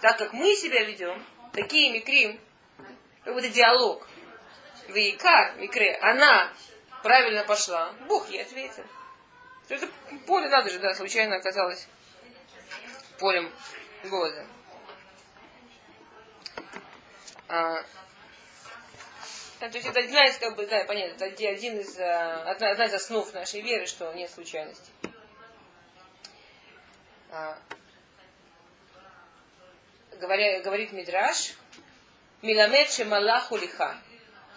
[0.00, 2.38] Так как мы себя ведем, такие микрим,
[3.24, 4.06] как будто диалог.
[4.88, 6.52] Вейкар, микре, она
[7.02, 8.84] правильно пошла, Бог ей ответил.
[9.68, 9.88] Это
[10.26, 11.86] поле, надо же, да, случайно оказалось
[13.18, 13.52] полем
[14.04, 14.46] года.
[17.48, 17.82] А,
[19.60, 22.86] то есть это одна из, как бы, да, понятно, это один из, а, одна, одна
[22.86, 24.89] из основ нашей веры, что нет случайности.
[30.18, 31.54] Говоря, говорит Мидраш,
[32.42, 33.96] Миламед Шемалаху Лиха,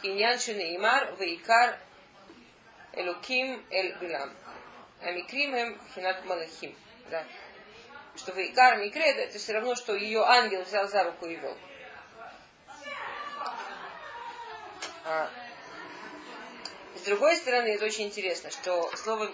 [0.02, 1.78] Иньян Шенеймар, Вейкар
[2.94, 4.36] Элуким Эль Билам.
[5.02, 6.76] А Микрим им Хинат Малахим.
[7.10, 7.24] Да.
[8.16, 11.58] Что Вейкар Микре, это все равно, что ее ангел взял за руку и вел.
[15.06, 15.30] А,
[16.96, 19.30] с другой стороны, это очень интересно, что слово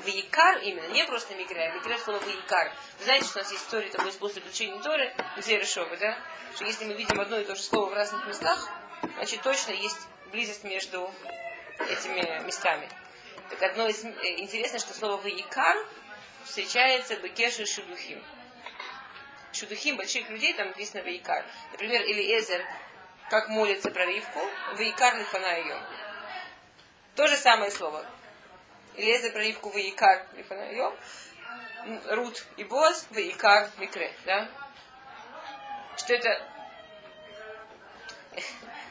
[0.00, 2.72] Ваикар именно, не просто микре, а микре слово Ваикар.
[2.98, 6.18] Вы знаете, что у нас есть история такой способ изучения Торы, где Решовы, да?
[6.54, 8.68] Что если мы видим одно и то же слово в разных местах,
[9.16, 10.00] значит точно есть
[10.32, 11.12] близость между
[11.78, 12.88] этими местами.
[13.50, 15.76] Так одно из э, интересно, что слово Ваикар
[16.44, 18.22] встречается Бекеши Шудухим.
[19.52, 21.44] Шудухим, больших людей, там написано Ваикар.
[21.72, 22.64] Например, Элиезер
[23.30, 24.40] как молится про Ривку,
[24.74, 25.76] Ваикар Лифана ее.
[27.14, 28.04] То же самое слово.
[29.00, 30.26] Леза про Ривку Ваикар.
[32.10, 34.12] Рут и Боз, Ваикар Микре.
[34.26, 34.48] Да?
[35.96, 36.46] Что это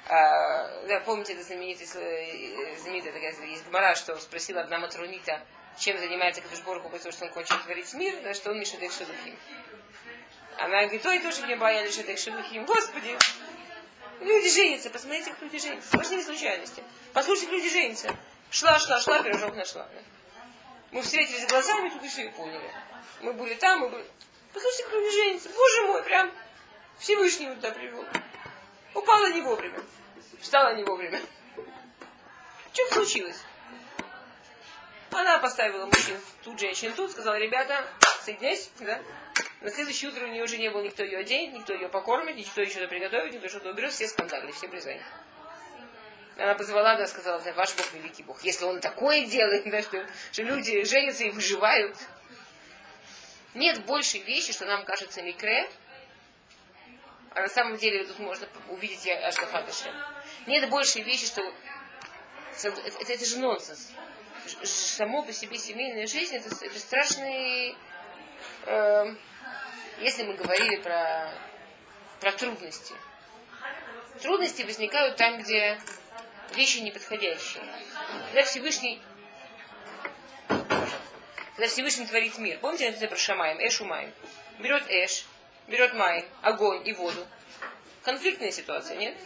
[0.10, 5.42] а, да, помните, это знаменитый, э, знаменитая такая есть гмара, что спросила одна матронита,
[5.78, 9.38] чем занимается Кадушборгу после того, что он кончит творить мир, да, что он Мишадек Шадухим.
[10.58, 12.66] Она говорит, ой, тоже мне боялись Шадек Шадухим.
[12.66, 13.18] Господи,
[14.22, 15.88] Люди женятся, посмотрите, как люди женятся.
[15.88, 16.84] Сплошные случайности.
[17.14, 18.16] Послушайте, люди женятся.
[18.52, 19.88] Шла, шла, шла, пирожок нашла.
[20.92, 22.72] Мы встретились глазами, тут и все и поняли.
[23.22, 24.06] Мы были там, мы были...
[24.54, 25.50] Послушайте, как люди женятся.
[25.50, 26.32] Боже мой, прям
[26.98, 28.04] Всевышний туда привел.
[28.96, 29.80] Упала не вовремя.
[30.40, 31.22] Встала не вовремя.
[32.74, 33.40] Что случилось?
[35.12, 37.86] Она поставила мужчин тут, женщин тут, сказала, ребята,
[38.24, 39.02] соединяйся, да?
[39.62, 42.62] На следующее утро у нее уже не было никто ее оденет, никто ее покормит, никто
[42.62, 45.04] еще приготовит, никто что-то уберет, все скандали, все брезания.
[46.40, 48.42] Она позвала, да, сказала, ваш Бог великий Бог.
[48.44, 51.98] Если он такое делает, да, что, что люди женятся и выживают.
[53.54, 55.70] Нет большей вещи, что нам кажется микре,
[57.36, 59.94] а на самом деле тут можно увидеть Ашкафаташем.
[60.46, 61.42] Нет большей вещи, что
[62.64, 63.92] это, это, это же нонсенс.
[64.64, 67.76] Само по себе семейная жизнь это, это страшный
[68.66, 69.16] э,
[70.00, 71.32] если мы говорили про,
[72.22, 72.94] про трудности.
[74.22, 75.78] Трудности возникают там, где
[76.56, 77.64] вещи неподходящие.
[78.28, 79.02] Когда Всевышний
[81.56, 82.58] когда Всевышний творит мир.
[82.60, 84.14] Помните, написано про Шамаем, Эш Умаем.
[84.60, 85.26] Берет Эш,
[85.68, 87.28] берет Май, огонь и воду.
[88.04, 89.18] Конфликтная ситуация, нет?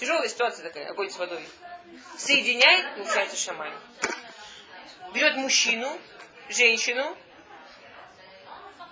[0.00, 1.42] Тяжелая ситуация такая, огонь с водой.
[2.16, 3.70] Соединяет, получается Шамай.
[5.12, 5.98] Берет мужчину,
[6.48, 7.14] женщину,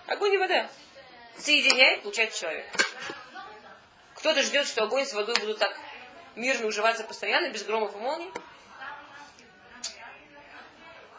[0.06, 0.70] Огонь и вода.
[1.36, 2.66] Соединяет, получается человек.
[4.14, 5.76] Кто-то ждет, что огонь с водой будут так
[6.36, 8.30] мирно уживаться постоянно, без громов и молний.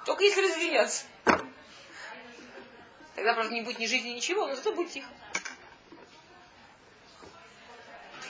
[0.06, 1.06] Только если разъединяться.
[3.16, 5.10] Тогда, правда, не будет ни жизни, ничего, но зато будет тихо.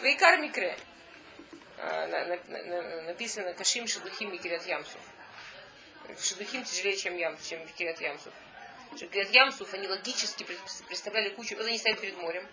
[0.02, 0.78] Вейкар Микре.
[1.78, 2.08] А,
[3.06, 4.97] написано Кашим Шадухим и Кирят Ямсу.
[6.19, 8.32] Шадухим тяжелее, чем Ям, чем Кирят Ямсу
[8.95, 10.45] что говорят, Ямсуф, они логически
[10.88, 12.47] представляли кучу, вот они стоят перед морем,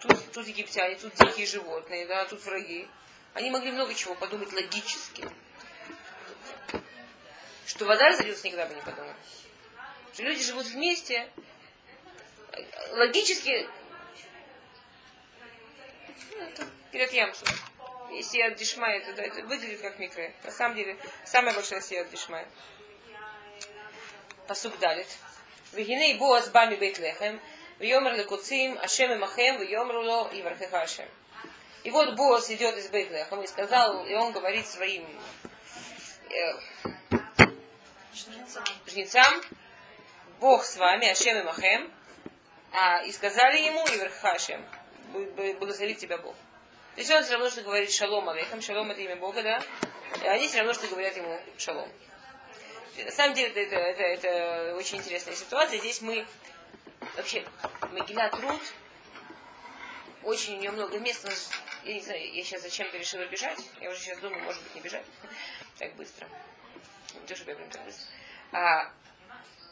[0.00, 2.88] тут, тут египтяне, тут дикие животные, да, тут враги.
[3.34, 5.28] Они могли много чего подумать логически.
[7.66, 9.14] Что вода разольется, никогда бы не подумали.
[10.14, 11.30] Что люди живут вместе,
[12.92, 13.68] логически
[16.36, 17.70] ну, перед Ямсуф.
[18.10, 20.32] И Сиат Дишмай, это, это выглядит как микро.
[20.44, 22.46] На самом деле, самая большая Сиат Дишмай.
[24.46, 25.06] Посук далит.
[25.72, 27.40] Вегиней Боаз Бами Бейтлехем,
[27.78, 31.08] Вьомер Лекуцим, Ашем и Махем, Вьомру Ло и Вархеха Ашем.
[31.88, 35.08] И вот Боаз идет из Бейтлехема и сказал, и он говорит своим
[36.28, 37.48] э,
[38.86, 39.40] жнецам,
[40.38, 41.90] Бог с вами, Ашем и Махем,
[42.74, 44.62] А, и сказали ему, Иверхашем,
[45.58, 46.34] благословит тебя Бог.
[46.94, 49.62] То есть он все равно, что говорит шалом алейхам, шалом это имя Бога, да?
[50.22, 51.90] И они все равно, что говорят ему шалом.
[53.02, 55.78] На самом деле это, это, это, это очень интересная ситуация.
[55.78, 56.26] Здесь мы
[57.16, 57.46] вообще
[57.92, 58.60] Магилат Труд,
[60.22, 61.26] очень у нее много мест.
[61.84, 63.58] Я не знаю, я сейчас зачем-то решила бежать.
[63.80, 65.04] Я уже сейчас думаю, может быть, не бежать
[65.78, 66.28] так быстро.
[67.14, 68.06] Не то, чтобы я прям так быстро.
[68.52, 68.92] А,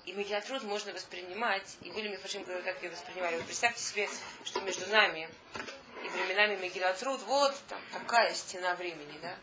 [0.05, 3.37] и Мегилат можно воспринимать, и были Мифашим, как ее воспринимали.
[3.37, 4.09] Вот представьте себе,
[4.45, 5.29] что между нами
[6.05, 9.37] и временами Мегилат вот там такая стена времени, да?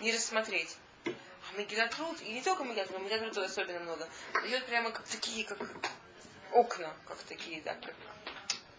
[0.00, 0.76] Не рассмотреть.
[1.04, 4.08] А Мегилат и не только Мегилат но Мегилат особенно много,
[4.46, 5.58] идет прямо как такие, как
[6.52, 7.94] окна, как такие, да, как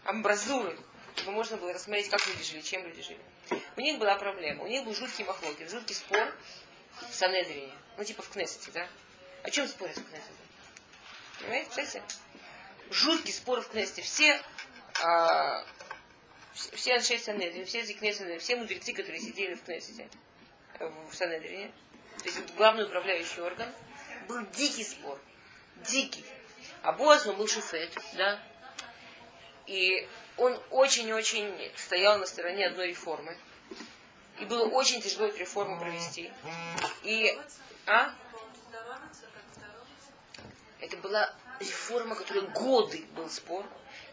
[0.05, 0.77] амбразуры,
[1.15, 3.19] чтобы можно было рассмотреть, как люди жили, чем люди жили.
[3.75, 6.33] У них была проблема, у них был жуткий махлокин, жуткий спор
[7.09, 8.87] в Санедрине, ну типа в Кнессете, да?
[9.43, 10.31] О чем спорят в Кнессете?
[11.39, 12.15] Понимаете, представляете?
[12.89, 14.01] Жуткий спор в Кнессете.
[14.01, 14.41] Все,
[15.01, 15.65] а,
[16.53, 20.07] все Аншей Санедрин, все Зикнесаны, все мудрецы, которые сидели в Кнессете,
[20.79, 21.71] в Санедрине,
[22.19, 23.69] то есть главный управляющий орган,
[24.27, 25.19] был дикий спор.
[25.89, 26.23] Дикий.
[26.81, 28.41] А Боаз, он был шуфет, да?
[29.67, 33.37] И он очень-очень стоял на стороне одной реформы.
[34.39, 36.31] И было очень тяжело эту реформу провести.
[37.03, 37.37] И,
[37.85, 38.13] а?
[40.79, 43.65] Это была реформа, которая годы был спор.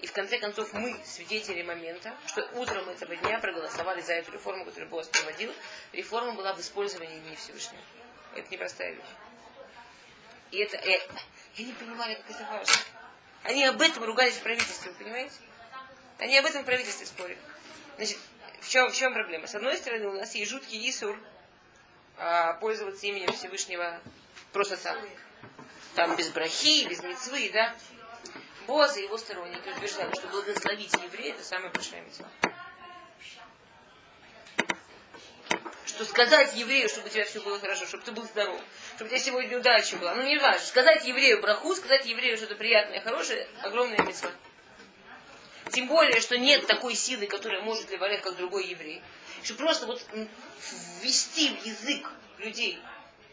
[0.03, 4.65] И в конце концов мы свидетели момента, что утром этого дня проголосовали за эту реформу,
[4.65, 5.53] которую Босс проводил.
[5.93, 7.83] Реформа была в использовании имени Всевышнего.
[8.35, 9.05] Это непростая вещь.
[10.53, 11.01] И это, э,
[11.57, 13.00] я не понимаю, как это важно.
[13.45, 15.35] Они об этом ругались в правительстве, вы понимаете?
[16.19, 17.39] Они об этом в правительстве спорят.
[17.97, 18.19] Значит,
[18.61, 19.47] в чем, в чем проблема?
[19.47, 21.19] С одной стороны, у нас есть жуткий Исур,
[22.19, 24.01] а, пользоваться именем Всевышнего
[24.53, 24.99] просто так.
[25.95, 27.75] Там без брахи, без мецвы, да?
[28.67, 32.29] Боза его сторонники утверждали, что благословить еврея это самая большая мецва.
[35.91, 38.61] Что сказать еврею, чтобы у тебя все было хорошо, чтобы ты был здоров,
[38.95, 40.15] чтобы у тебя сегодня удача была.
[40.15, 40.65] Ну, не важно.
[40.65, 44.31] Сказать еврею браху, сказать еврею что-то приятное, хорошее, огромная мецва.
[45.73, 49.03] Тем более, что нет такой силы, которая может левалять, как другой еврей.
[49.43, 50.01] Что просто вот
[51.03, 52.79] ввести в язык людей,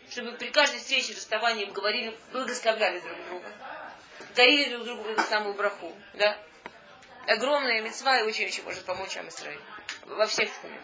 [0.09, 3.53] чтобы при каждой встрече расставании говорили, благословляли друг друга,
[4.35, 6.35] дарили друг другу самую браху, да?
[7.27, 9.59] Огромная мецва и очень-очень может помочь Амистрой.
[10.05, 10.81] Во всех тхумах.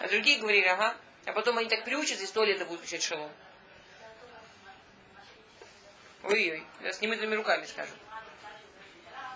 [0.00, 0.96] А другие говорили, ага.
[1.26, 3.30] А потом они так приучатся, и сто лет будут учить шалом.
[6.22, 7.94] Ой-ой, с немытыми руками скажут.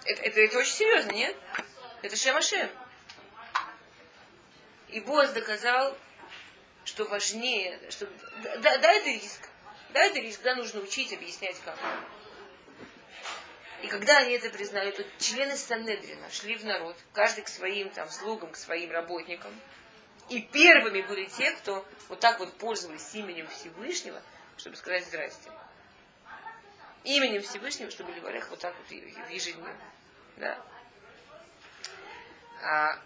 [0.05, 1.37] Это, это, это очень серьезно, нет?
[2.03, 2.71] Это Шемашем.
[4.89, 5.97] И Босс доказал,
[6.85, 8.09] что важнее, что
[8.59, 9.49] да, да, это риск.
[9.91, 11.79] Да, это риск, да, нужно учить, объяснять как.
[13.83, 18.09] И когда они это признали, то члены Санедрина шли в народ, каждый к своим там
[18.11, 19.53] слугам, к своим работникам.
[20.31, 24.23] И первыми были те, кто вот так вот пользовались именем Всевышнего,
[24.57, 25.51] чтобы сказать здрасте
[27.05, 28.91] именем Всевышнего, чтобы Левалех вот так вот
[29.31, 29.75] ежедневно.
[30.37, 30.59] Да.
[32.63, 32.99] А,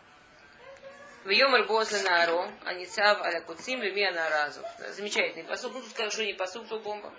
[1.24, 4.60] в Йомар Бозна Наро, Аницав Аля Куцим, Люмия Наразу.
[4.90, 5.72] Замечательный посуд.
[5.74, 7.12] Ну, тут скажу, не посуд, то бомба.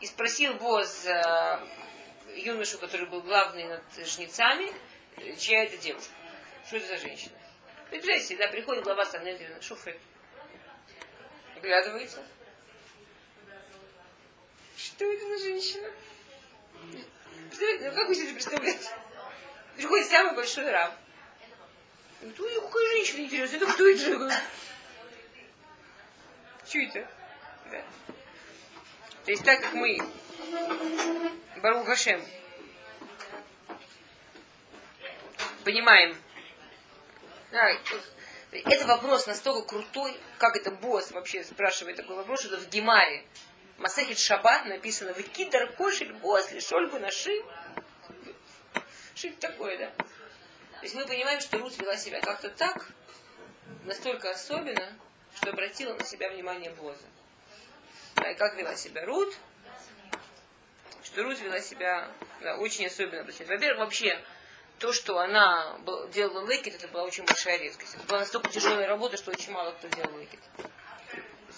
[0.00, 1.60] И спросил Боз э,
[2.34, 4.72] юношу, который был главный над жнецами,
[5.38, 6.12] чья это девушка.
[6.66, 7.34] Что это за женщина?
[7.90, 9.98] Представляете, да, приходит глава Санедрина, Шуфет.
[11.56, 12.24] Оглядывается.
[14.76, 15.90] Что это за женщина?
[17.48, 18.88] Представляете, ну как вы себе представляете?
[19.76, 20.94] Приходит самый большой раб.
[22.22, 24.34] Ой, какая женщина интересная, это кто это?
[26.64, 27.10] Что это?
[27.72, 27.84] Да.
[29.24, 29.98] То есть так как мы,
[31.56, 32.24] Бару Гашем,
[35.64, 36.16] понимаем,
[37.50, 37.70] да,
[38.52, 43.24] это вопрос настолько крутой, как это босс вообще спрашивает такой вопрос, что в Гемаре
[43.78, 47.30] Масахит Шаббат написано «Выкидар кошель босли шольгу наши».
[49.14, 49.90] Что это такое, да?
[50.80, 52.90] То есть мы понимаем, что Рут вела себя как-то так,
[53.84, 54.92] настолько особенно,
[55.36, 57.06] что обратила на себя внимание Боза.
[58.16, 59.36] Да, и как вела себя Рут,
[61.02, 62.10] что Рут вела себя
[62.40, 63.24] да, очень особенно.
[63.24, 64.22] Во-первых, вообще,
[64.80, 65.78] то, что она
[66.10, 67.94] делала лейкет, это была очень большая редкость.
[67.94, 70.40] Это была настолько тяжелая работа, что очень мало кто делал лейкет.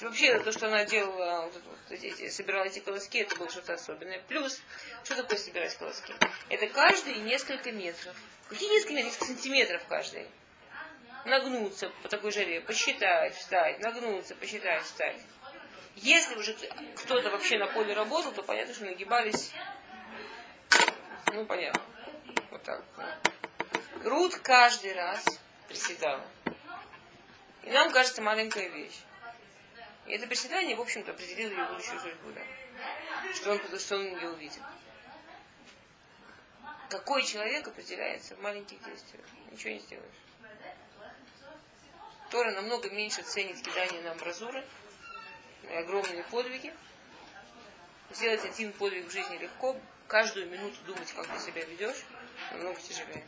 [0.01, 4.20] Вообще, то, что она делала, вот, вот, эти, собирала эти колоски, это было что-то особенное.
[4.27, 4.61] Плюс,
[5.05, 6.12] что такое собирать колоски?
[6.49, 8.16] Это каждые несколько метров.
[8.49, 9.12] Какие несколько метров?
[9.12, 10.27] Несколько сантиметров каждый.
[11.25, 15.20] Нагнуться по такой жаре, посчитать, встать, нагнуться, посчитать, встать.
[15.95, 16.57] Если уже
[16.97, 19.53] кто-то вообще на поле работал, то понятно, что нагибались,
[21.33, 21.91] ну, понятно.
[22.53, 22.85] Вот так.
[24.05, 25.25] Рут каждый раз
[25.69, 26.23] приседала.
[27.63, 29.01] И нам кажется маленькая вещь.
[30.07, 32.43] И это приседание, в общем-то, определило ее будущую судьбу, да.
[33.33, 34.63] Что он, что он ее увидел.
[36.91, 39.25] Какой человек определяется в маленьких действиях?
[39.51, 40.15] Ничего не сделаешь.
[42.31, 44.63] Тора намного меньше ценит кидание на амбразуры,
[45.63, 46.75] и огромные подвиги.
[48.11, 49.75] Сделать один подвиг в жизни легко,
[50.07, 52.05] каждую минуту думать, как ты себя ведешь,
[52.53, 53.26] намного тяжелее.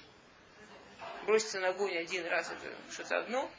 [1.26, 3.50] Броситься на огонь один раз это что-то одно,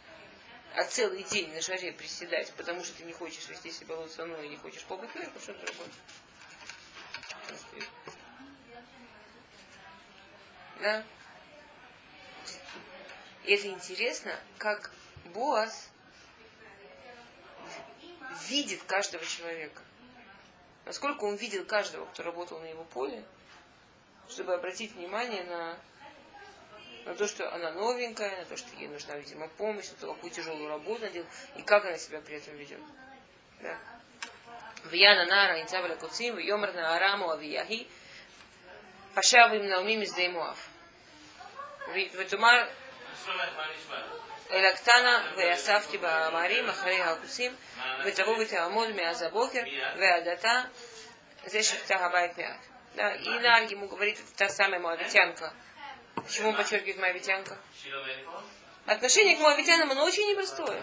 [0.76, 4.50] а целый день на жаре приседать, потому что ты не хочешь вести себя лоцану и
[4.50, 5.90] не хочешь побыть вверху, что-то другое.
[10.80, 11.04] Да?
[13.46, 14.92] И это интересно, как
[15.26, 15.90] Боас
[18.48, 19.82] видит каждого человека.
[20.86, 23.24] Насколько он видел каждого, кто работал на его поле,
[24.29, 25.79] чтобы обратить внимание на,
[27.05, 30.31] на то, что она новенькая, на то, что ей нужна, видимо, помощь, на то, какую
[30.31, 32.81] тяжелую работу она делает, и как она себя при этом ведет.
[33.61, 33.79] Да.
[34.85, 37.87] Вияна Нара Инцаваля Куцим, Йомар на Араму Авияхи,
[39.15, 40.57] Пашав им наумим из Деймуав.
[42.13, 42.69] ותאמר
[44.51, 47.57] אל הקטנה ויאספתי במערים אחרי הכוסים
[48.05, 49.61] ותבוא ותעמוד מאז הבוקר
[49.99, 50.63] ועד עתה
[51.45, 52.67] זה שבתה הבית מעט.
[52.96, 55.54] да, и Нар ему говорит та самая моавитянка.
[56.16, 57.58] Почему он подчеркивает моавитянка?
[58.86, 60.82] Отношение к моавитянам, оно очень непростое.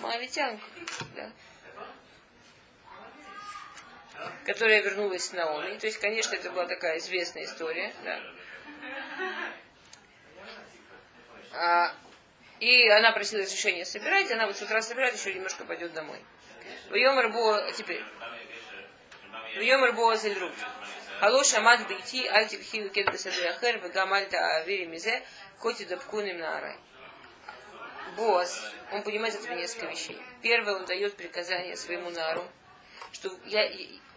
[0.00, 0.64] Моавитянка,
[1.14, 1.30] да
[4.44, 5.78] которая вернулась с Наоми.
[5.78, 7.92] То есть, конечно, это была такая известная история.
[8.04, 8.20] Да.
[11.52, 11.94] А,
[12.60, 16.22] и она просила разрешения собирать, она вот с утра собирает, еще немножко пойдет домой.
[16.90, 18.02] В Бо, теперь,
[19.56, 20.52] в Йомар Бо Азельрут.
[21.20, 25.22] Алло шамат бейти, аль тибхил кед бесадеяхер, вегам альта авири мизе,
[25.58, 26.76] коти дабкуним на
[28.16, 30.18] Боаз, он понимает от этого несколько вещей.
[30.42, 32.44] Первое, он дает приказание своему нару,
[33.12, 33.70] что я,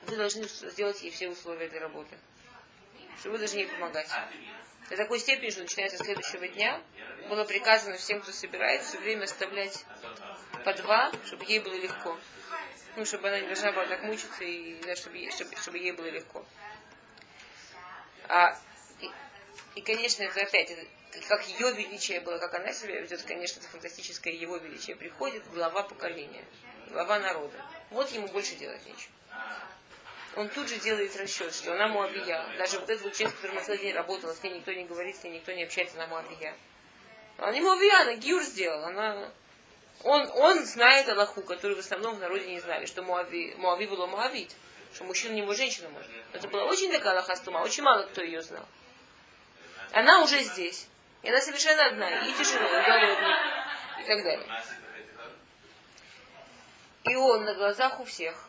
[0.07, 2.17] вы должны сделать ей все условия для работы.
[3.19, 4.09] Что вы должны ей помогать.
[4.89, 6.81] До такой степени, что начиная со следующего дня
[7.29, 9.85] было приказано всем, кто собирает, все время оставлять
[10.65, 12.17] по два, чтобы ей было легко.
[12.95, 15.91] Ну, чтобы она не должна была так мучиться, и да, чтобы, ей, чтобы, чтобы ей
[15.93, 16.45] было легко.
[18.27, 18.57] А,
[18.99, 19.09] и,
[19.75, 20.75] и, конечно, это опять,
[21.27, 24.95] как ее величие было, как она себя ведет, конечно, это фантастическое его величие.
[24.95, 26.43] Приходит глава поколения,
[26.89, 27.57] глава народа.
[27.89, 29.11] Вот ему больше делать нечего
[30.35, 32.45] он тут же делает расчет, что она Муавия.
[32.57, 35.15] Даже вот этот вот человек, который на целый день работал, с ней никто не говорит,
[35.17, 36.55] с ней никто не общается, она Муавия.
[37.37, 38.87] Она не Муавия, она Гиур сделала.
[38.87, 39.31] Она...
[40.03, 44.07] Он, он знает Аллаху, который в основном в народе не знали, что Муави, Муави было
[44.07, 44.55] Муавить,
[44.93, 46.09] что мужчина не может, женщина может.
[46.33, 48.65] Это была очень такая Аллаха стума, очень мало кто ее знал.
[49.91, 50.87] Она уже здесь.
[51.21, 53.37] И она совершенно одна, и тяжело, и голодная,
[53.99, 54.63] и так далее.
[57.03, 58.47] И он на глазах у всех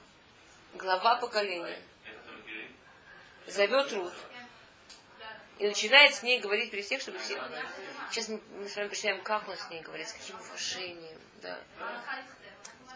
[0.75, 1.79] глава поколения,
[3.47, 4.13] зовет Рут
[5.59, 7.39] и начинает с ней говорить при всех, чтобы все...
[8.11, 11.60] Сейчас мы, с вами представляем, как он с ней говорит, с каким уважением, да.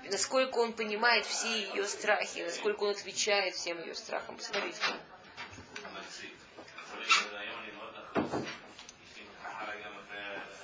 [0.04, 4.38] Насколько он понимает все ее страхи, насколько он отвечает всем ее страхам.
[4.38, 4.78] Посмотрите.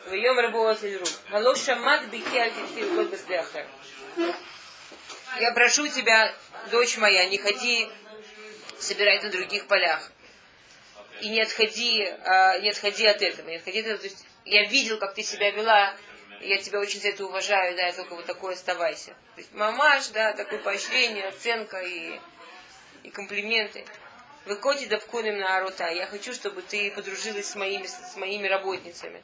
[0.10, 3.66] ויום רבו אצל רות, הלא שמעת בכי אל תלכי לכל בשדה אחר.
[5.40, 6.34] Я прошу тебя,
[6.72, 7.88] дочь моя, не ходи
[8.80, 10.12] собирать на других полях.
[11.22, 13.48] И не отходи, а, не отходи от этого.
[13.48, 14.00] Не отходи от этого.
[14.00, 15.96] То есть, я видел, как ты себя вела,
[16.43, 19.15] я тебя очень за это уважаю, да, только вот такой оставайся.
[19.35, 22.21] То есть мамаш, да, такое поощрение, оценка и,
[23.03, 23.85] и комплименты.
[24.45, 25.89] Вы коти давкунем на арута.
[25.89, 29.23] Я хочу, чтобы ты подружилась с моими, с моими работницами.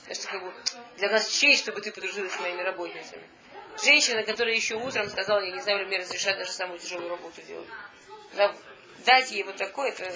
[0.00, 0.54] Потому что как бы,
[0.98, 3.22] для нас честь, чтобы ты подружилась с моими работницами.
[3.82, 7.68] Женщина, которая еще утром сказала, я не знаю, мне разрешать даже самую тяжелую работу делать.
[8.34, 8.54] Да,
[9.04, 10.12] дать ей вот такое, это...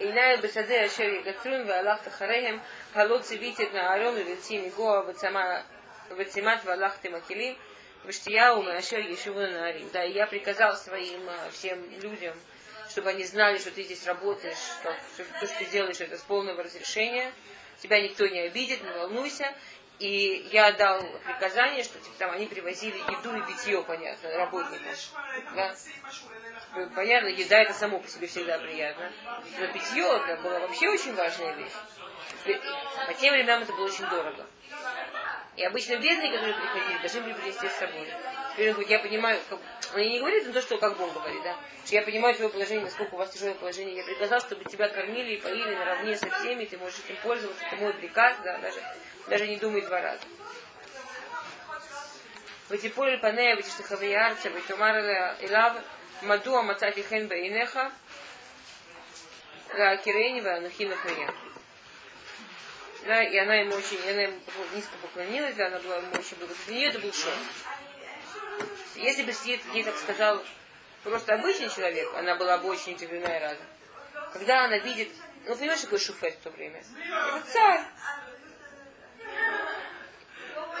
[0.00, 2.60] Инай бесаде ашер ягацрун валах тахарехем
[2.94, 7.56] халот цивитит на арон вилтим гоа ватимат валах тимакилим
[8.04, 9.90] Ваштияу Машер Ешиву Нарим.
[9.92, 12.34] Да, и я приказал своим э, всем людям,
[12.88, 14.94] чтобы они знали, что ты здесь работаешь, что
[15.40, 17.32] то, что ты делаешь, это с полного разрешения.
[17.82, 19.52] Тебя никто не обидит, не волнуйся.
[19.98, 24.94] И я дал приказание, что типа, там они привозили еду и питье, понятно, работникам.
[25.56, 25.74] Да?
[26.94, 29.10] Понятно, еда это само по себе всегда приятно.
[29.58, 31.72] Но питье это была вообще очень важная вещь.
[33.06, 34.46] По тем временам это было очень дорого.
[35.56, 38.06] И обычно бедные, которые приходили, должны были принести с собой.
[38.52, 39.40] Теперь он говорит, я понимаю.
[39.93, 42.85] он не говорит на то, что как Бог говорит, да, что я понимаю твое положение,
[42.85, 43.97] насколько у вас тяжелое положение.
[43.97, 47.75] Я приказал, чтобы тебя кормили и поили наравне со всеми, ты можешь этим пользоваться, это
[47.75, 48.79] мой приказ, да, даже,
[49.27, 50.23] даже не думай два раза.
[52.69, 54.95] ותיפול אל פניה ותשתחווי ארצה ותאמר
[55.41, 55.71] אליו
[56.21, 57.79] מדוע מצאתי חן בעיניך
[59.73, 61.29] להכירני ואנוכי נוכריה.
[63.05, 64.39] Да, и она ему очень, она ему
[64.73, 66.65] низко поклонилась, да, она была ему очень благодарна.
[66.67, 67.33] Для нее это был шок.
[68.98, 70.42] Если бы ей, ей так сказал
[71.04, 73.60] просто обычный человек, она была бы очень удивлена и рада.
[74.32, 75.08] Когда она видит,
[75.46, 76.82] ну понимаешь, какой шуфет в то время?
[77.06, 77.80] Это царь.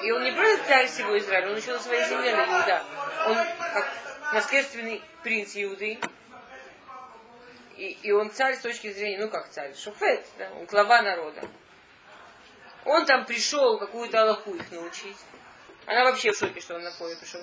[0.02, 2.84] И он не просто царь всего Израиля, он еще на своей земле на Иуда.
[3.28, 3.36] Он
[3.72, 3.88] как
[4.32, 6.00] наследственный принц Иуды.
[7.76, 11.42] И, и он царь с точки зрения, ну как царь, шуфет, да, он глава народа.
[12.84, 15.16] Он там пришел какую-то Аллаху их научить.
[15.86, 17.40] Она вообще в шоке, что он на поле пришел.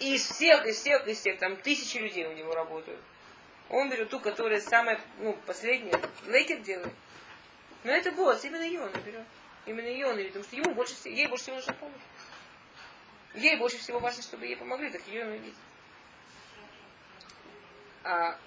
[0.00, 3.00] И из всех, из всех, из всех, там тысячи людей у него работают.
[3.70, 6.92] Он берет ту, которая самая, ну, последняя, лейкет делает.
[7.84, 9.24] Но это босс, именно ее он берет.
[9.66, 12.00] Именно ее он видит, потому что ему больше, ей больше всего нужна помощь.
[13.34, 15.54] Ей больше всего важно, чтобы ей помогли, так ее он видит.
[18.04, 18.38] А,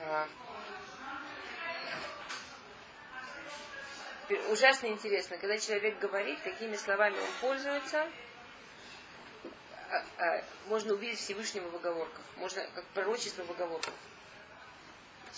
[0.00, 0.28] а,
[4.50, 8.08] ужасно интересно, когда человек говорит, какими словами он пользуется,
[9.90, 12.24] а, а, можно увидеть Всевышнего в оговорках.
[12.36, 13.94] Можно как пророчество в оговорках.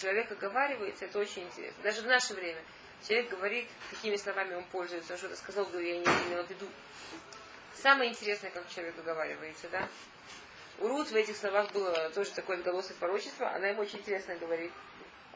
[0.01, 1.83] Человек оговаривается, это очень интересно.
[1.83, 2.63] Даже в наше время
[3.07, 5.13] человек говорит, какими словами он пользуется.
[5.13, 6.67] Он что-то сказал, говорю, я не имел в виду.
[7.75, 9.89] Самое интересное, как человек оговаривается, да?
[10.79, 13.51] У Рут в этих словах было тоже такое отголосок пророчества.
[13.51, 14.73] Она ему очень интересно говорит.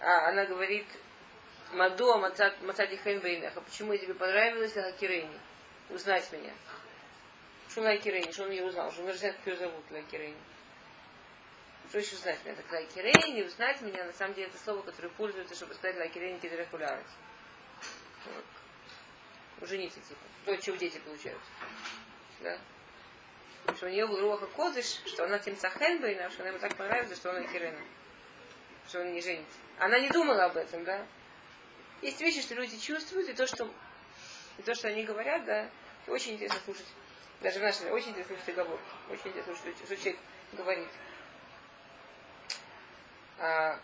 [0.00, 0.86] А, она говорит,
[1.72, 3.60] מדוע מצאתי חן בעיניך.
[3.62, 5.38] Почему я тебе понравилась להכירני?
[5.88, 6.52] Узнать меня.
[7.68, 8.30] Что להכירני?
[8.30, 8.92] Что он ее узнал?
[8.92, 10.36] Что он знает, как ее зовут להכירני?
[11.88, 12.56] Что еще знать меня?
[12.56, 16.66] Так להכירני, узнать меня, на самом деле, это слово, которое пользуется, чтобы сказать להכירני כדרך
[16.66, 17.06] כל הארץ.
[18.26, 19.68] Вот.
[19.68, 20.20] Жениться, типа.
[20.44, 21.40] То, чего дети получают.
[22.40, 22.58] Да?
[23.76, 27.16] Что у нее был руха кодыш, что она тем сахенбейна, что она ему так понравилась,
[27.16, 27.80] что она Кирена.
[28.88, 29.58] Что он не женится.
[29.78, 31.06] Она не думала об этом, да?
[32.03, 33.70] Есть вещи, что люди чувствуют, и то, что,
[34.59, 35.70] и то, что они говорят, да,
[36.09, 36.86] очень интересно слушать.
[37.40, 38.80] Даже в нашей очень интересно слушать договор.
[39.09, 40.18] Очень интересно слушать, что человек
[40.53, 40.88] говорит.
[43.38, 43.80] А,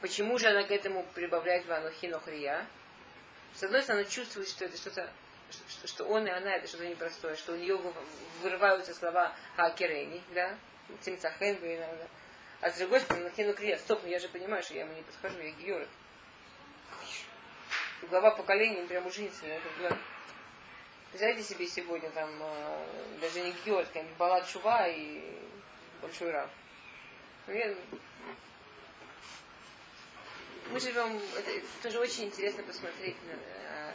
[0.00, 2.66] почему же она к этому прибавляет Ванухи Нохрия?
[3.54, 5.12] С одной стороны, она чувствует, что это что-то,
[5.68, 7.80] что, что он и она это что-то непростое, что у нее
[8.42, 10.56] вырываются слова Хакерени, да,
[11.02, 12.08] Тимцахен, да,
[12.60, 13.84] а с другой стороны, накину крест.
[13.84, 15.88] Стоп, ну я же понимаю, что я ему не подхожу, я георг.
[18.02, 19.56] Глава поколения, прям ужинительный.
[19.56, 19.96] Это,
[21.10, 22.84] Представляете себе сегодня там э,
[23.20, 25.20] даже не георг, а Балат Шува и
[26.00, 26.48] Большой Рав.
[27.48, 27.76] Ну.
[30.70, 31.50] Мы живем, это
[31.82, 33.92] тоже очень интересно посмотреть, на, э,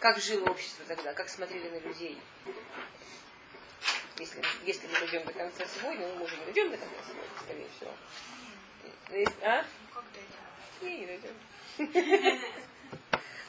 [0.00, 2.20] как жило общество тогда, как смотрели на людей
[4.20, 7.92] если, если мы дойдем до конца сегодня, мы, может, дойдем до конца сегодня, скорее всего.
[9.10, 9.64] Если, а?
[10.82, 11.34] Не, не дойдем.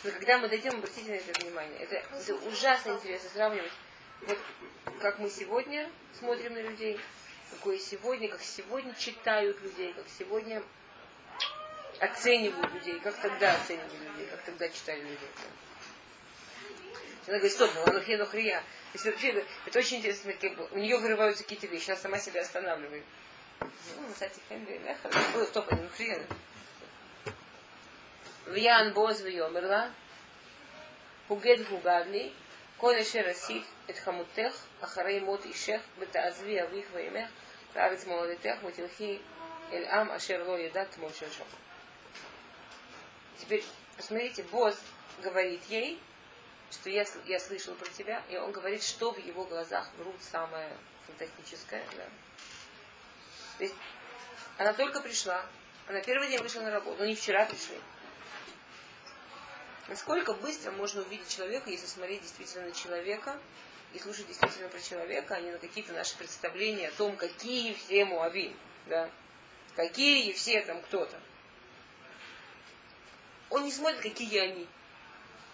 [0.04, 1.80] Но когда мы дойдем, обратите на это внимание.
[1.80, 3.72] Это, это ужасно интересно сравнивать.
[4.22, 4.40] Вот
[5.00, 7.00] как мы сегодня смотрим на людей,
[7.52, 10.64] какое сегодня, как сегодня читают людей, как сегодня
[12.00, 15.30] оценивают людей, как тогда оценивали людей, как тогда читали людей.
[17.28, 18.18] Она говорит, стоп, ну анухия
[18.93, 18.93] нухрия.
[18.93, 22.19] То есть вообще, это очень интересно, как бы, у нее вырываются какие-то вещи, она сама
[22.19, 23.05] себя останавливает.
[23.61, 26.27] Ну, кстати, Ой, стоп, не нухрия.
[28.47, 29.89] ויען בוז ויאמר לה,
[31.29, 32.31] הוגד הוגד לי,
[32.77, 37.29] כל אשר עשית את חמותך אחרי מות אישך ותעזבי אביך ואמך
[37.77, 39.19] לארץ מולדתך ותלכי
[39.73, 41.47] אל עם אשר לא ידעת מות שלשום.
[43.39, 43.65] Теперь,
[43.97, 44.77] посмотрите, Боз
[45.23, 45.99] говорит ей,
[46.72, 50.70] что я, я слышал про тебя, и он говорит, что в его глазах врут самое
[51.06, 51.84] фантастическое.
[51.98, 52.06] Да.
[53.58, 53.76] То есть
[54.58, 55.46] она только пришла,
[55.88, 57.80] она первый день вышла на работу, но не вчера пришли.
[59.88, 63.38] Насколько быстро можно увидеть человека, если смотреть действительно на человека
[63.94, 68.06] и слушать действительно про человека, а не на какие-то наши представления о том, какие все
[68.06, 68.56] муавим,
[68.88, 69.10] да?
[69.76, 71.20] Какие все там кто-то.
[73.50, 74.68] Он не смотрит, какие они.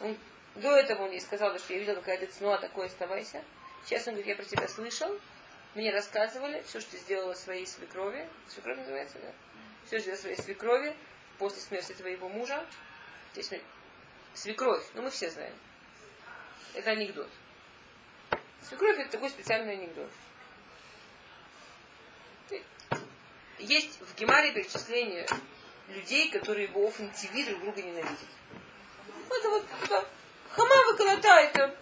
[0.01, 0.15] Он
[0.57, 3.43] до этого он ей сказал, что я видел какая-то цнуа, такое оставайся.
[3.85, 5.09] Сейчас он говорит, я про тебя слышал,
[5.75, 8.27] мне рассказывали все, что сделала своей свекрови.
[8.47, 9.31] Свекровь называется, да?
[9.85, 10.95] Все, что своей свекрови
[11.37, 12.65] после смерти твоего мужа.
[13.33, 13.59] То есть, ну,
[14.33, 15.53] свекровь, ну мы все знаем.
[16.73, 17.29] Это анекдот.
[18.67, 20.09] Свекровь это такой специальный анекдот.
[23.59, 25.27] Есть в Гемаре перечисление
[25.89, 27.11] людей, которые в офен
[27.45, 28.17] друг друга ненавидят.
[29.29, 30.07] Это вот это,
[30.57, 31.75] хама выколота, это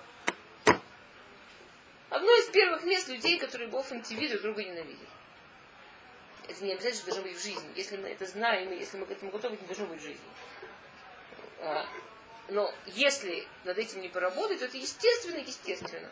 [2.10, 5.10] одно из первых мест людей, которые офен друг друга ненавидят.
[6.48, 7.72] Это не обязательно должно быть в жизни.
[7.76, 10.30] Если мы это знаем, если мы к этому готовы, это должно быть в жизни.
[11.60, 11.88] А,
[12.50, 16.10] но если над этим не поработать, то это естественно, естественно.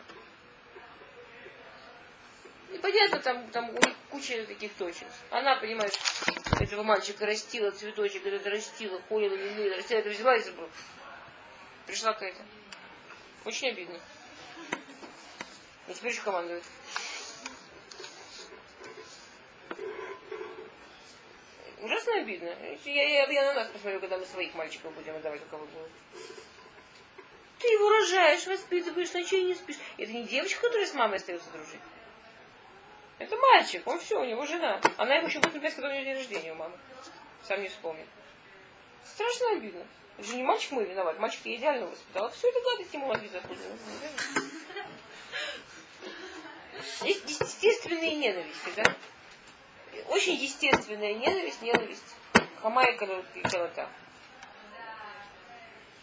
[2.72, 5.06] И понятно, там, там у них куча таких точек.
[5.30, 5.92] Она, понимаешь,
[6.58, 10.68] этого мальчика растила, цветочек этот растила, холила, лилила, растила, это взяла и забыла.
[11.86, 12.42] Пришла какая-то.
[13.44, 13.98] Очень обидно.
[15.88, 16.64] И теперь еще командует.
[21.82, 22.54] Ужасно обидно.
[22.84, 25.90] Я, я, я на нас посмотрю, когда мы своих мальчиков будем отдавать, у кого будет.
[27.58, 29.76] Ты его рожаешь, воспитываешь, ночей не спишь.
[29.98, 31.80] Это не девочка, которая с мамой остается дружить.
[33.18, 34.80] Это мальчик, он все, у него жена.
[34.96, 36.76] Она ему еще будет написать, когда у него день рождения у мамы.
[37.42, 38.06] Сам не вспомнит.
[39.04, 39.86] Страшно обидно.
[40.16, 42.30] Это же не мальчик мой виноват, мальчик я идеально воспитал.
[42.30, 43.60] Все это гадость ему ответ откуда.
[47.02, 48.84] Есть естественные ненависти, да?
[50.08, 52.14] Очень естественная ненависть, ненависть
[52.60, 53.88] хама и колота.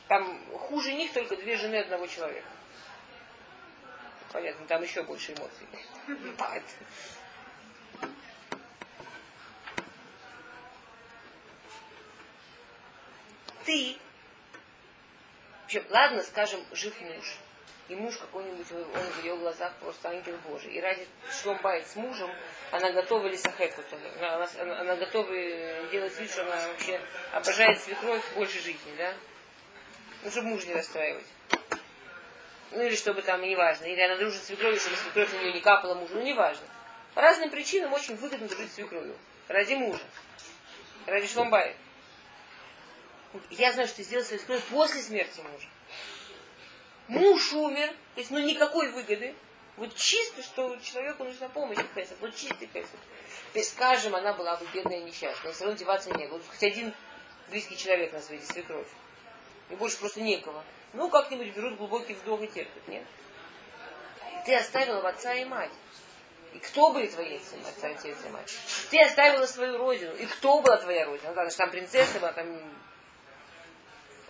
[0.08, 2.48] Там хуже них только две жены одного человека.
[4.32, 5.68] Понятно, там еще больше эмоций.
[13.72, 13.96] Ты,
[15.64, 17.38] общем, ладно, скажем, жив муж,
[17.88, 20.74] и муж какой-нибудь, он в ее глазах просто ангел Божий.
[20.74, 21.08] И ради
[21.42, 22.30] шломбайт с мужем,
[22.72, 23.74] она готова лисахет,
[24.20, 25.34] она, она, она готова
[25.90, 27.00] делать вид, что она вообще
[27.32, 29.14] обожает свекровь больше жизни, да?
[30.26, 31.28] Ну, чтобы муж не расстраивать.
[32.72, 33.86] Ну или чтобы там, неважно.
[33.86, 36.16] Или она дружит с свекровью, чтобы свекровь на нее не капала мужу.
[36.16, 36.68] Ну неважно.
[37.14, 39.16] По разным причинам очень выгодно дружить с свекровью.
[39.48, 40.04] Ради мужа.
[41.06, 41.74] Ради шломбая.
[43.50, 45.68] Я знаю, что ты сделал свою свекровь после смерти мужа.
[47.08, 49.36] Муж умер, то есть ну никакой выгоды.
[49.78, 52.18] Вот чисто, что человеку нужна помощь в Хесед.
[52.20, 53.00] Вот чистый Хесед.
[53.54, 56.38] То есть, скажем, она была бы бедная и несчастная, все равно деваться некуда.
[56.38, 56.94] Вот хоть один
[57.50, 58.88] близкий человек на свете, свекровь.
[59.70, 60.64] И больше просто некого.
[60.94, 63.04] Ну, как-нибудь берут глубокий вдох и терпят, нет?
[64.46, 65.72] Ты оставила отца и мать.
[66.54, 68.54] И кто были твои отца, отец и мать?
[68.90, 70.14] Ты оставила свою родину.
[70.16, 71.34] И кто была твоя родина?
[71.34, 72.48] Ну, там принцесса была, там...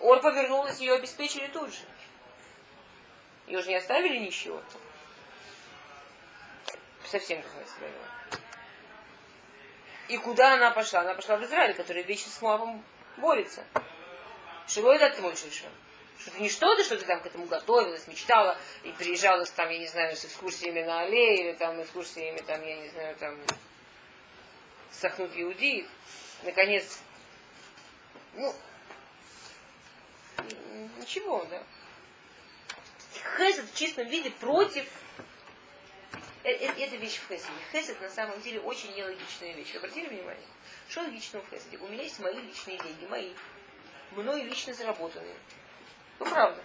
[0.02, 1.80] Ор повернулась, ее обеспечили тут же.
[3.46, 4.60] Ее же не оставили ничего.
[7.04, 8.40] Совсем как она себя вела.
[10.08, 11.00] И куда она пошла?
[11.00, 12.84] Она пошла в Израиль, который вечно с Моавом
[13.16, 13.64] борется.
[14.66, 15.68] Шилой дать ты мой что
[16.26, 19.86] это не что-то, что ты там к этому готовилась, мечтала и приезжала там, я не
[19.86, 23.38] знаю, с экскурсиями на аллее, или там экскурсиями, там, я не знаю, там,
[24.90, 25.86] сохнут иудеев.
[26.42, 27.00] Наконец,
[28.34, 28.54] ну,
[31.02, 31.62] ничего, да.
[33.36, 34.86] Хесед в чистом виде против
[36.44, 37.52] э, э, это вещь в Хеседе.
[37.72, 39.74] Хесед на самом деле очень нелогичная вещь.
[39.76, 40.46] Обратили внимание?
[40.88, 41.78] Что логично в Хеседе?
[41.78, 43.32] У меня есть мои личные деньги, мои,
[44.12, 45.36] мной лично заработанные.
[46.18, 46.62] Ну, правда.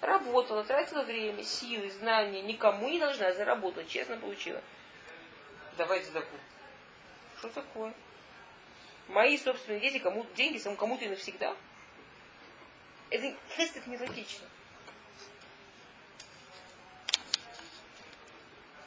[0.00, 4.62] Работала, тратила время, силы, знания, никому не должна, заработала, честно получила.
[5.76, 6.36] Давайте задаку.
[7.38, 7.92] Что такое?
[9.08, 11.54] Мои собственные дети, кому, деньги кому-то и навсегда.
[13.10, 14.46] Это хестед нелогично.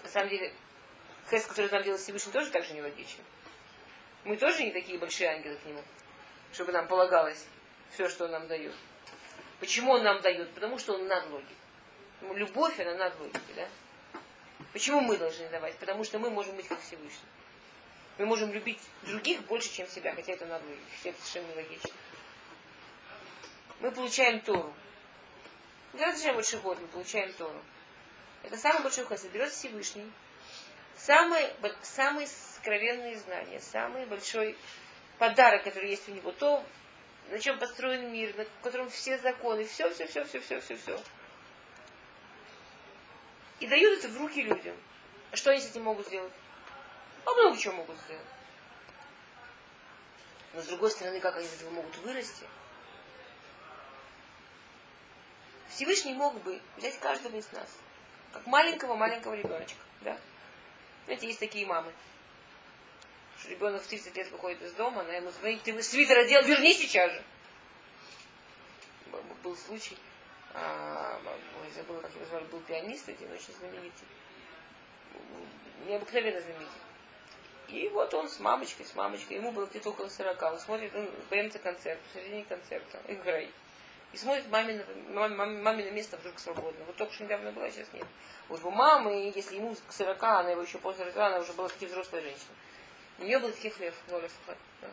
[0.03, 0.53] На самом деле,
[1.29, 3.19] хест, который нам делает Всевышний, тоже так же нелогичен.
[4.23, 5.83] Мы тоже не такие большие ангелы к нему,
[6.53, 7.45] чтобы нам полагалось
[7.93, 8.73] все, что он нам дает.
[9.59, 10.49] Почему он нам дает?
[10.53, 11.55] Потому что он над логикой.
[12.21, 13.67] Любовь, она над логикой, да?
[14.71, 15.77] Почему мы должны давать?
[15.77, 17.27] Потому что мы можем быть как Всевышний.
[18.17, 21.91] Мы можем любить других больше, чем себя, хотя это над логикой, хотя это совершенно нелогично.
[23.83, 24.73] Мы получаем Тору.
[25.93, 27.61] Зачем больше год мы получаем Тору?
[28.43, 29.29] Это самый большой хасид.
[29.31, 30.09] Берет Всевышний.
[30.95, 34.55] Самые, самые скровенные знания, самый большой
[35.19, 36.63] подарок, который есть у него, то,
[37.29, 41.01] на чем построен мир, на котором все законы, все, все, все, все, все, все, все.
[43.59, 44.77] И дают это в руки людям.
[45.31, 46.31] А что они с этим могут сделать?
[47.25, 48.23] А много чего могут сделать.
[50.53, 52.45] Но с другой стороны, как они из этого могут вырасти?
[55.73, 57.67] Всевышний мог бы взять каждого из нас,
[58.31, 60.17] как маленького-маленького ребеночка, да?
[61.05, 61.91] Знаете, есть такие мамы.
[63.39, 66.73] Что ребенок в 30 лет выходит из дома, она ему звонит, ты свитер одел, верни
[66.73, 67.23] сейчас же.
[69.43, 69.97] Был случай,
[70.53, 71.19] а,
[71.75, 74.07] забыла, как его звали, был пианист один, очень знаменитый.
[75.87, 76.69] Необыкновенно знаменитый.
[77.69, 81.09] И вот он с мамочкой, с мамочкой, ему было где-то около 40, он смотрит, он
[81.29, 83.49] появится концерт, в середине концерта, играй.
[84.13, 86.85] И смотрит, мамино, мамино, место вдруг свободно.
[86.85, 88.05] Вот только что недавно было, а сейчас нет.
[88.47, 91.67] Вот у мамы, если ему к 40, она его еще после родила, она уже была
[91.67, 92.53] такие взрослая женщина.
[93.17, 94.29] У нее был кефлев, Лоля
[94.81, 94.87] да.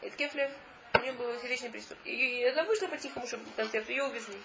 [0.00, 0.50] Это кефлев,
[0.94, 1.96] у нее был сердечный приступ.
[2.04, 4.36] И она вышла по-тихому, чтобы концерт, ее увезли.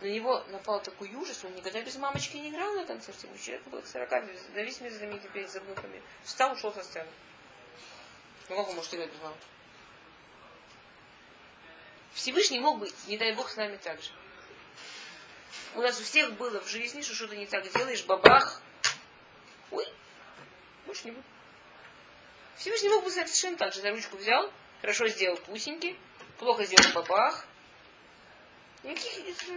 [0.00, 3.28] На него напал такой ужас, он никогда без мамочки не играл на концерте.
[3.32, 6.02] У человека было к 40, на весь мир знаменитый перед внуками.
[6.24, 7.10] Встал, ушел со сцены.
[8.48, 9.36] Ну как он может играть без мамы?
[12.20, 14.10] Всевышний мог быть, не дай Бог, с нами так же.
[15.74, 18.60] У нас у всех было в жизни, что что-то не так делаешь, бабах.
[19.70, 19.86] Ой,
[20.84, 21.24] больше не буду.
[22.56, 23.80] Всевышний мог бы совершенно так же.
[23.80, 24.52] За ручку взял,
[24.82, 25.96] хорошо сделал пусеньки,
[26.36, 27.46] плохо сделал бабах.
[28.82, 29.48] Никаких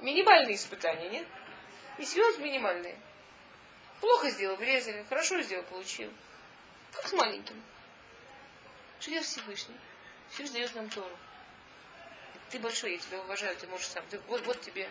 [0.00, 1.26] минимальные испытания, нет?
[1.98, 2.98] И слезы минимальные.
[4.00, 6.12] Плохо сделал, врезали, хорошо сделал, получил.
[6.90, 7.62] Как с маленьким.
[8.98, 9.76] Что делает Всевышний?
[10.30, 11.16] Всевышний дает нам Тору.
[12.50, 14.04] Ты большой, я тебя уважаю, ты можешь сам.
[14.08, 14.88] Ты, вот, вот тебе,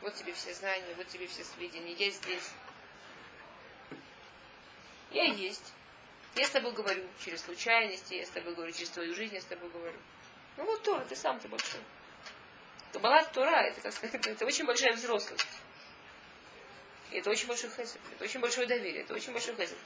[0.00, 2.50] вот тебе все знания, вот тебе все сведения, я здесь.
[5.10, 5.72] Я есть.
[6.34, 9.44] Я с тобой говорю через случайности, я с тобой говорю через твою жизнь, я с
[9.44, 9.98] тобой говорю.
[10.56, 11.80] Ну вот Тора, ты сам ты большой.
[12.92, 15.46] Каббалат Тора, это, как сказать, это очень большая взрослость.
[17.10, 19.78] Это очень большой хесед, это очень большое доверие, это очень большой хесед.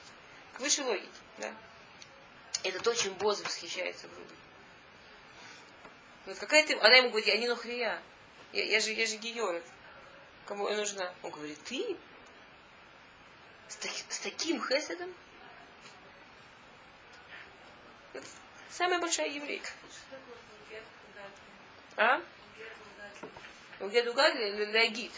[0.55, 1.09] К высшей логике,
[1.39, 1.55] да.
[2.63, 4.35] Это то, чем Боза восхищается в Руби.
[6.27, 6.79] Вот какая ты...
[6.79, 8.01] Она ему говорит, я не нухрия.
[8.53, 9.65] Я, я же, я же гиорет.
[10.47, 11.13] Кому я нужна?
[11.23, 11.97] Он говорит, ты?
[13.69, 15.15] С, таки, с таким хеседом?
[18.13, 18.27] Это
[18.71, 19.71] самая большая еврейка.
[21.97, 22.21] А?
[23.81, 25.13] Угед угадли лягит.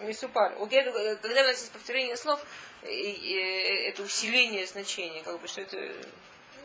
[0.00, 0.54] Мисупар.
[0.60, 2.44] Угед, когда у нас есть повторение слов,
[2.82, 5.94] это усиление значения, как бы, что это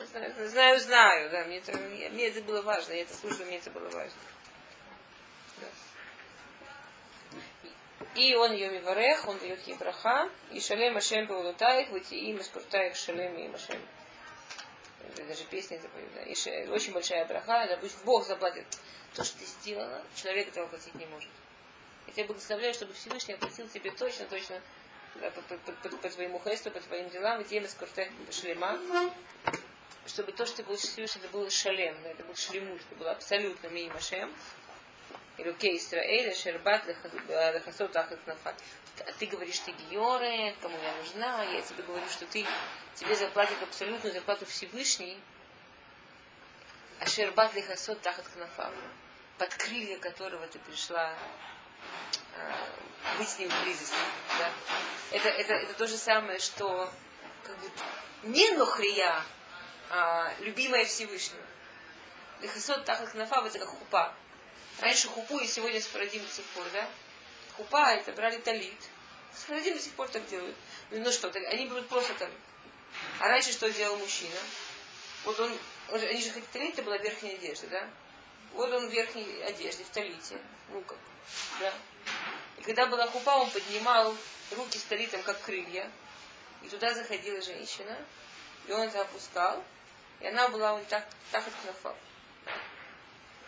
[0.06, 3.90] Знаю, знаю, да, мне это, мне это было важно, я это слушала, мне это было
[3.90, 4.20] важно.
[8.16, 12.48] И он ее миварех, он дает ей браха, и шалем Ашем Паулутаих, выйти им из
[12.48, 13.80] Куртаих шалем и Машем.
[15.16, 16.22] Даже песня это поют, да.
[16.24, 18.66] И ше, очень большая браха, да, пусть Бог заплатит
[19.14, 21.30] то, что ты сделала, человек этого платить не может.
[22.08, 24.62] Я тебя благословляю, чтобы Всевышний оплатил тебе точно, точно
[25.16, 28.12] да, по, по, по, по, по твоему хесту, по твоим делам, и тем из Куртаих
[28.32, 28.80] шлема,
[30.08, 33.68] чтобы то, что ты получил Всевышний, это было шалем, это был шлемут, это было абсолютно
[33.68, 34.34] мимо шем.
[35.38, 38.56] Илюке Исраэля, Шербат, Лехасот, Ахат Нафат.
[39.06, 42.46] А ты говоришь, ты георе, кому я нужна, я тебе говорю, что ты,
[42.96, 45.20] тебе заплатит абсолютную зарплату Всевышний,
[47.00, 48.74] а Шербат Лехасот, Тахат Кнафав,
[49.38, 51.14] под крылья которого ты пришла
[52.36, 53.96] э, быть с ним в близости.
[54.40, 54.52] Да?
[55.12, 56.92] Это, это, это то же самое, что
[57.44, 57.70] как бы,
[58.24, 59.24] не нохрия,
[59.90, 61.42] а, любимая Всевышнего.
[62.42, 64.14] Лехасот Тахат Кнафав это как хупа.
[64.80, 66.88] Раньше хупу и сегодня сфарадим до сих пор, да?
[67.56, 68.80] Хупа это брали талит.
[69.34, 70.56] Сфарадим до сих пор так делают.
[70.92, 72.38] Ну, ну что, они берут просто талит.
[73.20, 74.38] А раньше что делал мужчина?
[75.24, 75.52] Вот он,
[75.90, 77.90] он они же хотят талит, это была верхняя одежда, да?
[78.54, 80.38] Вот он в верхней одежде, в талите.
[80.70, 80.98] Ну как,
[81.60, 81.74] да?
[82.58, 84.16] И когда была хупа, он поднимал
[84.52, 85.92] руки с талитом, как крылья.
[86.64, 87.98] И туда заходила женщина.
[88.68, 89.64] И он это опускал.
[90.20, 91.96] И она была вот так, так от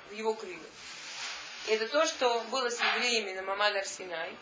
[0.10, 0.62] в его крыльях.
[1.68, 4.36] Это то, что было с евреями на Мамад Арсинай,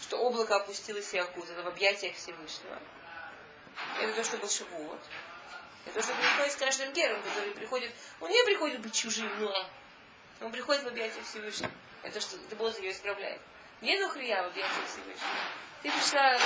[0.00, 2.78] что облако опустилось и окутало в объятиях Всевышнего.
[4.00, 5.00] Это то, что был Шавуот.
[5.86, 7.92] Это то, что происходит с каждым гером, который приходит...
[8.20, 9.68] Он не приходит быть чужим, но
[10.40, 11.72] он приходит в объятия Всевышнего.
[12.02, 13.40] Это что это Бог ее исправляет.
[13.80, 15.30] Не нухрия в объятиях Всевышнего.
[15.82, 16.38] Ты пришла...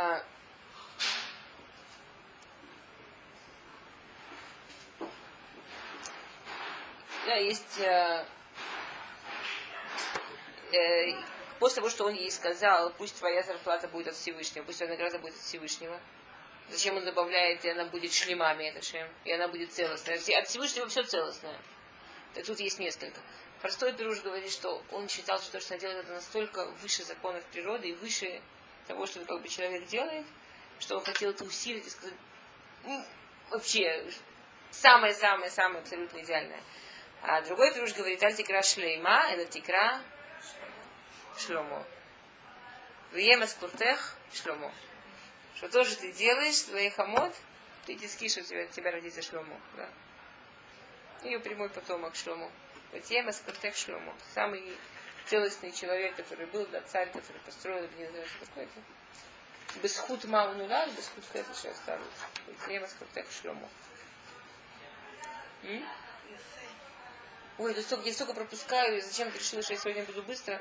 [0.00, 0.22] А,
[7.26, 8.24] да, есть э,
[10.72, 11.12] э,
[11.58, 15.18] после того, что он ей сказал, пусть твоя зарплата будет от Всевышнего, пусть твоя награда
[15.18, 16.00] будет от Всевышнего.
[16.70, 20.16] Зачем он добавляет, и она будет шлемами, это шем, и она будет целостная.
[20.16, 21.58] От Всевышнего все целостное.
[22.32, 23.20] Так тут есть несколько.
[23.60, 27.44] Простой Пируш говорит, что он считал, что то, что она делает, это настолько выше законов
[27.52, 28.40] природы и выше
[28.90, 30.26] того, что как бы человек делает,
[30.80, 32.14] что он хотел это усилить и сказать,
[32.84, 33.04] ну,
[33.50, 34.04] вообще,
[34.72, 36.60] самое-самое-самое абсолютно идеальное.
[37.22, 40.00] А другой друж говорит, аль тикра шлейма, это тикра
[41.38, 41.86] шломо.
[43.12, 44.72] Виема скуртех шломо.
[45.54, 47.34] Что тоже ты делаешь, твоих хамот,
[47.86, 49.60] ты тискишь, у тебя, тебя родится шломо.
[49.76, 49.88] Да?
[51.22, 52.50] Ее прямой потомок шлому.
[52.92, 54.14] Виема скуртех шломо.
[54.34, 54.76] Самый
[55.30, 59.80] целостный человек, который был, да, царь, который построил, знаю, что такое-то.
[59.80, 62.04] Бесхуд мау нула, бесхуд хэфиш оставил.
[62.66, 63.68] Виема скуртех шломо.
[65.62, 65.86] М?
[67.58, 70.60] Ой, я столько, я столько пропускаю, зачем ты решила, что я сегодня буду быстро?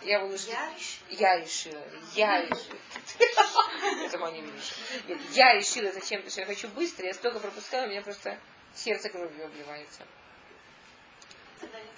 [0.00, 0.52] Я выложила.
[0.52, 1.02] Я решила.
[1.10, 1.82] Я решила.
[2.14, 2.78] Я решила.
[4.00, 4.74] Я сама не видишь.
[5.32, 8.38] Я решила зачем-то, что я хочу быстро, я столько пропускаю, у меня просто
[8.74, 10.06] сердце кровью обливается.
[11.60, 11.97] Тогда не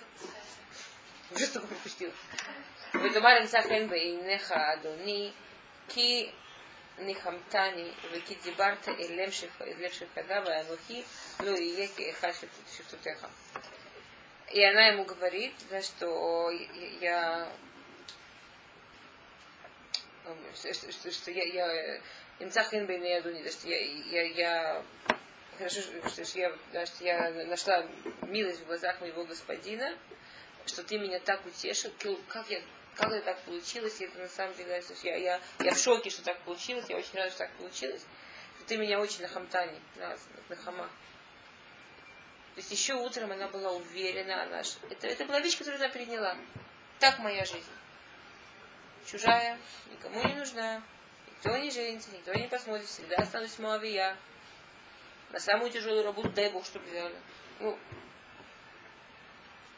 [1.36, 2.12] что пропустил?
[2.92, 5.32] Выдумали Сахен Бейнеха Адуни,
[5.88, 6.32] Ки
[6.98, 11.04] Нихамтани, Вики Дибарта, Илем Шифадаба, Анухи,
[11.38, 13.30] ну и Еки Эха Шифтутеха.
[14.52, 16.50] И она ему говорит, да, что
[17.00, 17.48] я
[20.54, 22.00] что, что, что я, я
[22.40, 24.84] им сахин бы не яду не, да, что я, я, я
[25.58, 27.86] хорошо, что, что, я, да, что я нашла
[28.22, 29.96] милость в глазах моего господина,
[30.66, 31.92] что ты меня так утешил,
[32.28, 32.62] как я
[33.00, 36.22] как это так получилось, и это на самом деле, я, я, я в шоке, что
[36.22, 38.04] так получилось, я очень рада, что так получилось,
[38.56, 40.16] что ты меня очень на хамтане, на,
[40.48, 40.84] на хама.
[42.54, 46.36] То есть еще утром она была уверена, она, это, это была вещь, которую она приняла.
[46.98, 47.64] Так моя жизнь.
[49.06, 49.58] Чужая,
[49.90, 50.82] никому не нужна,
[51.28, 54.16] никто не женится, никто не посмотрит, всегда останусь Моавия.
[55.32, 57.14] На самую тяжелую работу, дай Бог, чтобы взяли.
[57.60, 57.78] Ну,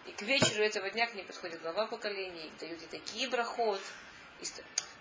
[0.07, 3.81] и к вечеру этого дня к ней подходит глава поколения, и дают ей такие брахот.
[4.41, 4.45] И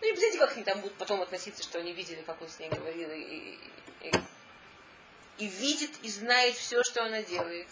[0.02, 2.60] ну и представляете, как они там будут потом относиться, что они видели, как он с
[2.60, 3.60] ней говорил, и, и-
[4.02, 4.12] и-
[5.38, 7.68] и видит и знает все, что она делает.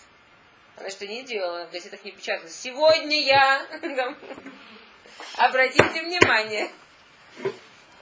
[0.78, 2.56] Она что не делала, в газетах не печаталось.
[2.56, 3.68] Сегодня я...
[5.38, 6.72] Обратите внимание.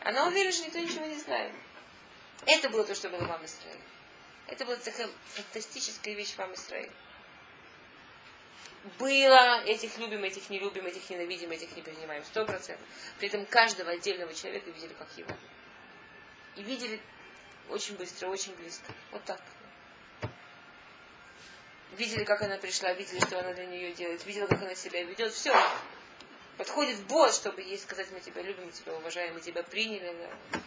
[0.04, 1.52] Она уверена, что никто ничего не знает.
[2.46, 3.80] Это было то, что было вам Израиль.
[4.48, 6.92] Это была такая фантастическая вещь вам Израиль.
[9.00, 12.24] Было, этих любим, этих не любим, этих ненавидим, этих не принимаем.
[12.24, 12.86] Сто процентов.
[13.20, 15.32] При этом каждого отдельного человека видели как его.
[16.56, 17.02] И видели
[17.70, 18.92] очень быстро, очень близко.
[19.12, 19.42] Вот так.
[21.98, 25.34] Видели, как она пришла, видели, что она для нее делает, видела, как она себя ведет.
[25.34, 25.54] Все.
[26.58, 30.16] Подходит босс, чтобы ей сказать, мы тебя любим, мы тебя уважаем, мы тебя приняли.
[30.52, 30.60] Да.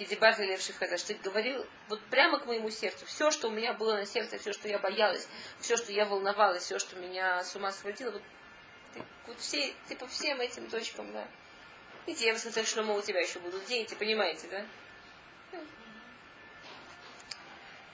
[0.00, 3.04] Кидибар Левших что говорил вот прямо к моему сердцу.
[3.04, 5.28] Все, что у меня было на сердце, все, что я боялась,
[5.60, 8.22] все, что я волновалась, все, что меня с ума сводило, вот,
[8.94, 11.28] ты, вот все, ты по всем этим точкам, да.
[12.06, 15.60] Видите, я посмотрела, что у тебя еще будут дети, понимаете, да?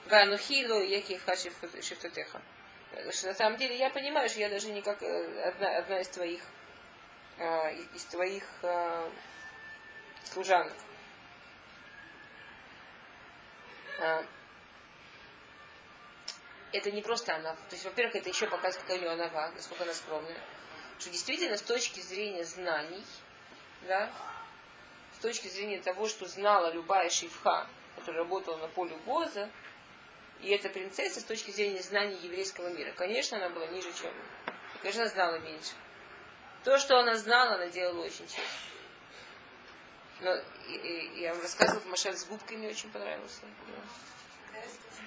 [0.05, 1.51] Ганухилу яки хаши
[1.81, 2.41] шифтотеха.
[3.11, 6.07] Что на самом деле я понимаю, что я даже не как э, одна, одна из
[6.07, 6.41] твоих
[7.37, 9.09] э, из твоих э,
[10.23, 10.71] служанок.
[10.71, 10.87] А,
[16.71, 17.55] это не просто она.
[17.55, 20.39] То есть, во-первых, это еще показывает, какая у нее анава, насколько она скромная.
[20.99, 23.03] Что действительно, с точки зрения знаний,
[23.87, 24.11] да,
[25.15, 29.49] с точки зрения того, что знала любая шифха, которая работала на поле Гоза,
[30.41, 32.91] и эта принцесса с точки зрения знаний еврейского мира.
[32.91, 34.11] Конечно, она была ниже, чем...
[34.75, 35.71] И, конечно, она знала меньше.
[36.63, 38.43] То, что она знала, она делала очень честно.
[40.19, 40.35] Но
[41.15, 43.41] я вам рассказывала, Машель с губкой мне очень понравился.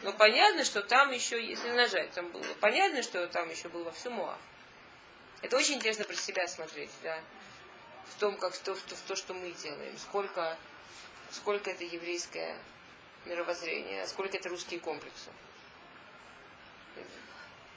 [0.02, 2.44] Но понятно, что там еще, если нажать, там было.
[2.61, 4.38] Понятно, что там еще был во всем Моав.
[5.42, 7.20] Это очень интересно про себя смотреть, да.
[8.06, 9.96] В том, как в то, в то, в то что мы делаем.
[9.98, 10.56] Сколько,
[11.30, 12.56] сколько это еврейское
[13.26, 15.30] мировоззрение, а сколько это русские комплексы.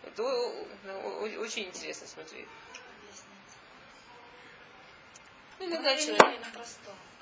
[0.04, 2.48] Это о- очень интересно смотреть.
[5.60, 7.13] Ну, иногда человек, простом каком.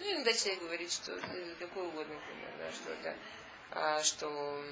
[0.00, 3.14] Ну, иногда человек говорит, что э, какой угодно, например, да, что, да,
[3.70, 4.64] а, что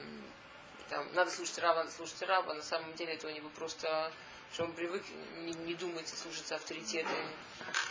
[0.88, 4.12] там, надо слушать раба, надо слушать раба, на самом деле это у него просто,
[4.52, 5.02] что он привык
[5.38, 7.08] не, не думать и слушаться авторитеты,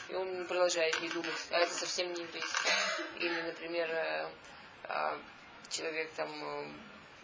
[0.09, 2.69] и он продолжает не думать, а это совсем не еврейский.
[3.19, 4.29] Или, например, э,
[4.83, 5.17] а,
[5.69, 6.29] человек там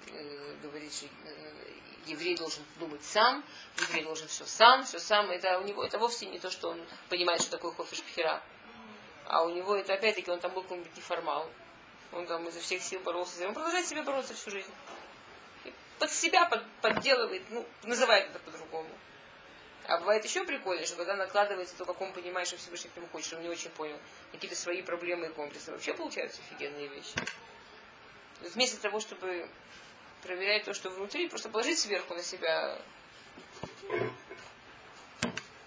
[0.08, 1.08] э, говорит, что
[2.06, 3.44] еврей должен думать сам,
[3.80, 5.30] еврей должен все сам, все сам.
[5.32, 8.42] Это у него это вовсе не то, что он понимает, что такое хофиш пхера.
[9.28, 11.50] А у него это опять-таки он там был какой-нибудь неформал.
[12.12, 13.48] Он там изо всех сил боролся.
[13.48, 14.72] Он продолжает себе бороться всю жизнь.
[15.66, 18.90] И под себя под- подделывает, ну, называет это по-другому.
[19.88, 23.08] А бывает еще прикольнее, что когда накладывается то, как он понимает, что Всевышний к нему
[23.12, 23.98] хочет, он не очень понял,
[24.32, 25.72] какие-то свои проблемы и комплексы.
[25.72, 27.14] Вообще получаются офигенные вещи.
[28.42, 29.48] Вместо того, чтобы
[30.24, 32.80] проверять то, что внутри, просто положить сверху на себя.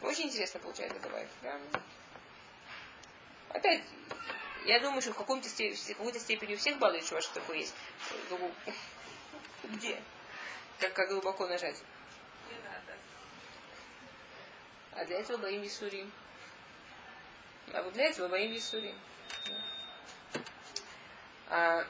[0.02, 1.28] Очень интересно получается бывает.
[1.42, 1.61] Да?
[3.51, 3.82] Опять,
[4.66, 7.74] я думаю, что в, каком-то степени, в какой-то степени у всех балует что такое есть.
[9.64, 10.01] Где?
[10.78, 11.82] Как, как глубоко нажать?
[14.92, 16.11] А для этого боим Висурим.
[17.72, 18.99] А вот для этого боим Висурим.
[21.49, 21.86] А,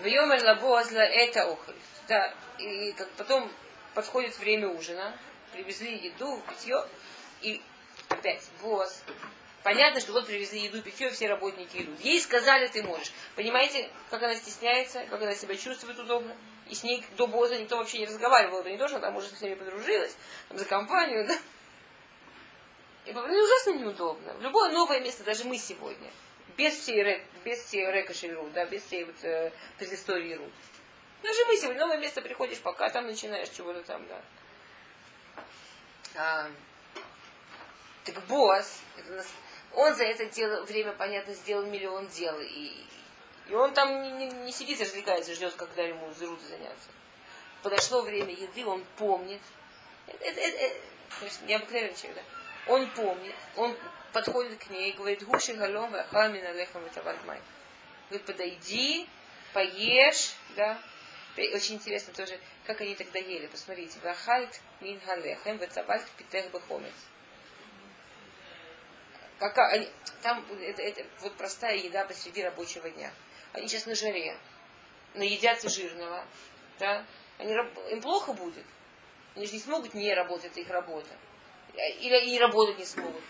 [0.00, 1.74] Вьомер лабоазла это охоль.
[2.08, 3.50] Да, и как потом
[3.94, 5.16] подходит время ужина,
[5.52, 6.86] привезли еду, питье,
[7.40, 7.62] и
[8.12, 9.02] опять Боаз.
[9.62, 12.00] Понятно, что вот привезли еду, питье, все работники идут.
[12.00, 13.12] Ей сказали, ты можешь.
[13.36, 16.34] Понимаете, как она стесняется, как она себя чувствует удобно?
[16.68, 18.60] И с ней до Боза никто вообще не разговаривал.
[18.60, 20.16] Это не то, что она, может, с ними подружилась,
[20.48, 21.38] там, за компанию, да?
[23.04, 24.34] И ужасно неудобно.
[24.34, 26.10] В любое новое место, даже мы сегодня,
[26.56, 30.52] без всей, без всей рекоши да, без всей вот, э, предыстории рут.
[31.22, 34.22] Даже мы сегодня, новое место приходишь, пока там начинаешь чего-то там, да.
[36.14, 36.50] А,
[38.04, 38.80] так Боас,
[39.74, 42.38] он за это дело, время, понятно, сделал миллион дел.
[42.40, 42.84] И,
[43.48, 46.88] и он там не, не, не сидит и развлекается, ждет, когда ему зрут заняться.
[47.62, 49.40] Подошло время еды, он помнит.
[50.06, 50.76] Это, это, это,
[51.22, 52.72] это необыкновенный человек, да?
[52.72, 53.76] Он помнит, он
[54.12, 56.82] подходит к ней и говорит, гуши галом вахамин алехам
[57.26, 57.40] май.
[58.08, 59.08] Говорит, подойди,
[59.52, 60.78] поешь, да.
[61.36, 63.46] Очень интересно тоже, как они тогда ели.
[63.46, 63.98] Посмотрите.
[64.00, 66.92] Вахальт мин галехем вецабальт питех бахомец.
[69.50, 69.88] Как, они,
[70.22, 73.12] там это, это вот простая еда посреди рабочего дня.
[73.52, 74.36] Они сейчас на жаре,
[75.14, 76.24] наедятся жирного,
[76.78, 77.04] да,
[77.38, 77.52] они,
[77.90, 78.64] им плохо будет.
[79.34, 81.10] Они же не смогут не работать, это их работа.
[81.74, 83.22] Или и работать не смогут.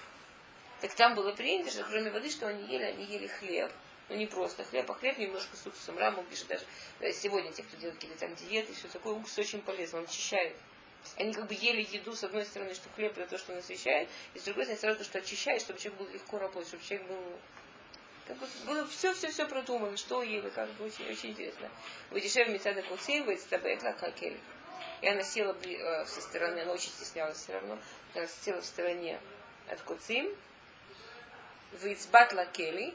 [0.82, 3.72] Так там было принято, что кроме воды, что они ели, они ели хлеб.
[4.10, 5.96] Ну не просто хлеб, а хлеб немножко с уксусом.
[5.96, 6.64] Раму пишет даже
[7.00, 10.54] э, сегодня те, кто делает какие-то там диеты, все такое, уксус очень полезно, он очищает.
[11.18, 14.38] Они как бы ели еду, с одной стороны, что хлеб это то, что насыщает, и
[14.38, 17.38] с другой стороны, сразу то, что очищает, чтобы человек был легко работать, чтобы человек был
[18.26, 21.68] как бы было все-все-все продумано, что ели, как бы очень, очень интересно.
[22.10, 24.38] Вытешев Мецада Куцин, Вецтабекла Какель.
[25.00, 27.78] И она села э, со стороны, она очень стеснялась все равно,
[28.14, 29.20] она села в стороне
[29.68, 30.32] от Куцим,
[31.72, 32.94] Вецбатла Кели,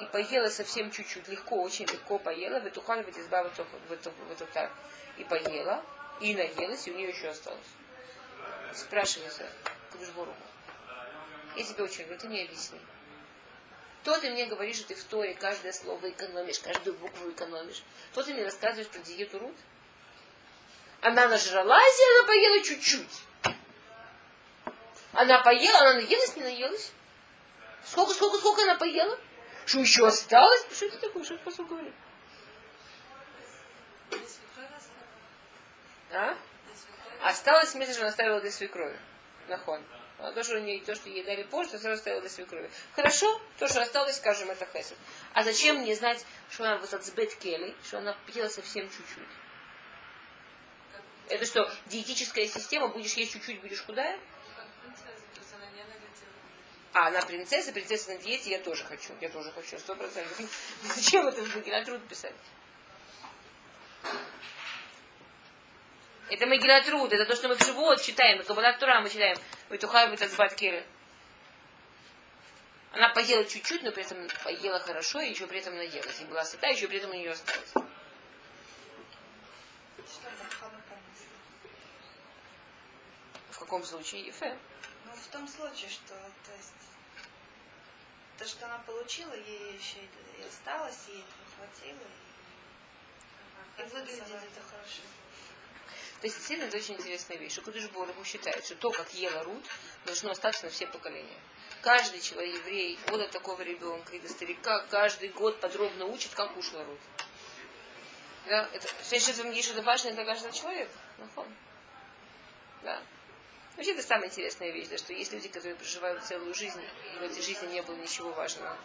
[0.00, 3.50] и поела совсем чуть-чуть, легко, очень легко поела, Ветухан Ветизба
[3.88, 4.70] Ветутар,
[5.18, 5.82] и поела,
[6.20, 7.66] и наелась, и у нее еще осталось.
[8.74, 9.48] Спрашивается
[9.92, 10.34] Кудышбору.
[11.56, 12.78] Я тебе очень говорю, ты не объясни.
[14.04, 17.82] То ты мне говоришь, что ты в Торе каждое слово экономишь, каждую букву экономишь.
[18.14, 19.56] То ты мне рассказываешь про диету Рут.
[21.00, 23.22] Она нажралась, и она поела чуть-чуть.
[25.12, 26.92] Она поела, она наелась, не наелась.
[27.84, 29.18] Сколько, сколько, сколько она поела?
[29.64, 30.66] Что еще осталось?
[30.72, 31.24] Что это такое?
[31.24, 31.94] Что это говорит?
[36.16, 36.34] А?
[37.22, 38.98] Осталось место, что она оставила для свекрови.
[39.48, 39.82] Нахон.
[40.18, 42.70] А то, что, не, то, что ей дали позже, то сразу оставила для свекрови.
[42.94, 44.96] Хорошо, то, что осталось, скажем, это хесед.
[45.34, 49.28] А зачем мне знать, что она вот от келли, что она пила совсем чуть-чуть?
[51.28, 54.18] Это что, диетическая система, будешь есть чуть-чуть, будешь худая?
[56.94, 59.12] А, она принцесса, принцесса на диете, я тоже хочу.
[59.20, 60.40] Я тоже хочу, сто процентов.
[60.94, 62.32] Зачем это в Магилатруд писать?
[66.28, 69.38] Это Магилатруд, это то, что мы в живот читаем, Кабалат Тура мы читаем.
[69.70, 70.84] Витухай Витазбат Киры.
[72.90, 76.20] Она поела чуть-чуть, но при этом поела хорошо, и еще при этом наелась.
[76.20, 77.72] И была сыта, еще при этом у нее осталось.
[83.50, 84.26] В каком случае?
[84.26, 84.56] Ефе.
[85.04, 86.72] Ну, в том случае, что то есть,
[88.38, 92.06] то, что она получила, ей еще и осталось, ей это хватило.
[93.78, 95.02] И, и выглядит это хорошо.
[96.20, 97.60] То есть, действительно, это очень интересная вещь.
[97.60, 99.64] Кудыш Бороху считает, что то, как ела Рут,
[100.06, 101.38] должно остаться на все поколения.
[101.82, 106.54] Каждый человек, еврей, вот от такого ребенка и до старика, каждый год подробно учит, как
[106.54, 106.98] кушала Рут.
[108.46, 110.92] Да, это, значит, в это важно для каждого человека.
[111.18, 111.46] Нахон.
[112.82, 113.02] Да.
[113.76, 116.80] Вообще, это самая интересная вещь, да, что есть люди, которые проживают целую жизнь,
[117.14, 118.76] и в этой жизни не было ничего важного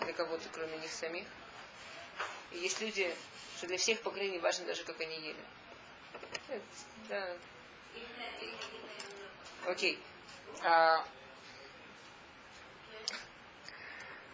[0.00, 1.26] для кого-то, кроме них самих.
[2.52, 3.12] И есть люди,
[3.56, 5.44] что для всех поколений важно даже, как они ели.
[7.08, 7.26] Да.
[9.66, 9.98] Окей.
[10.62, 11.04] А,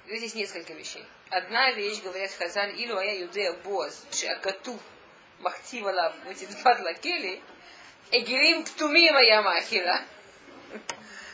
[0.07, 1.05] здесь несколько вещей.
[1.31, 4.81] Одна вещь, говорят Хазан, илу ая юдея боз, шеакатув
[5.41, 7.43] махтивала ватидбат лакели,
[8.11, 10.01] Эгерим ктумима ямахила.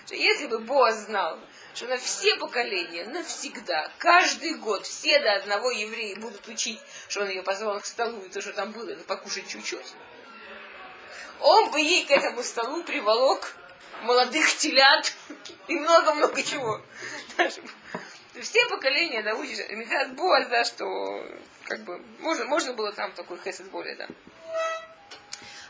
[0.09, 1.39] Если бы Боз знал,
[1.75, 7.29] что на все поколения, навсегда, каждый год, все до одного евреи будут учить, что он
[7.29, 9.95] ее позвал к столу, и то, что там было, это покушать чуть-чуть.
[11.41, 13.57] Он бы ей к этому столу приволок
[14.03, 15.13] молодых телят
[15.69, 16.81] и много-много чего.
[18.41, 19.59] Все поколения научишь.
[19.71, 21.27] Михаил Боаз, да, что
[21.65, 24.09] как бы можно, можно было там такой хесед более, да.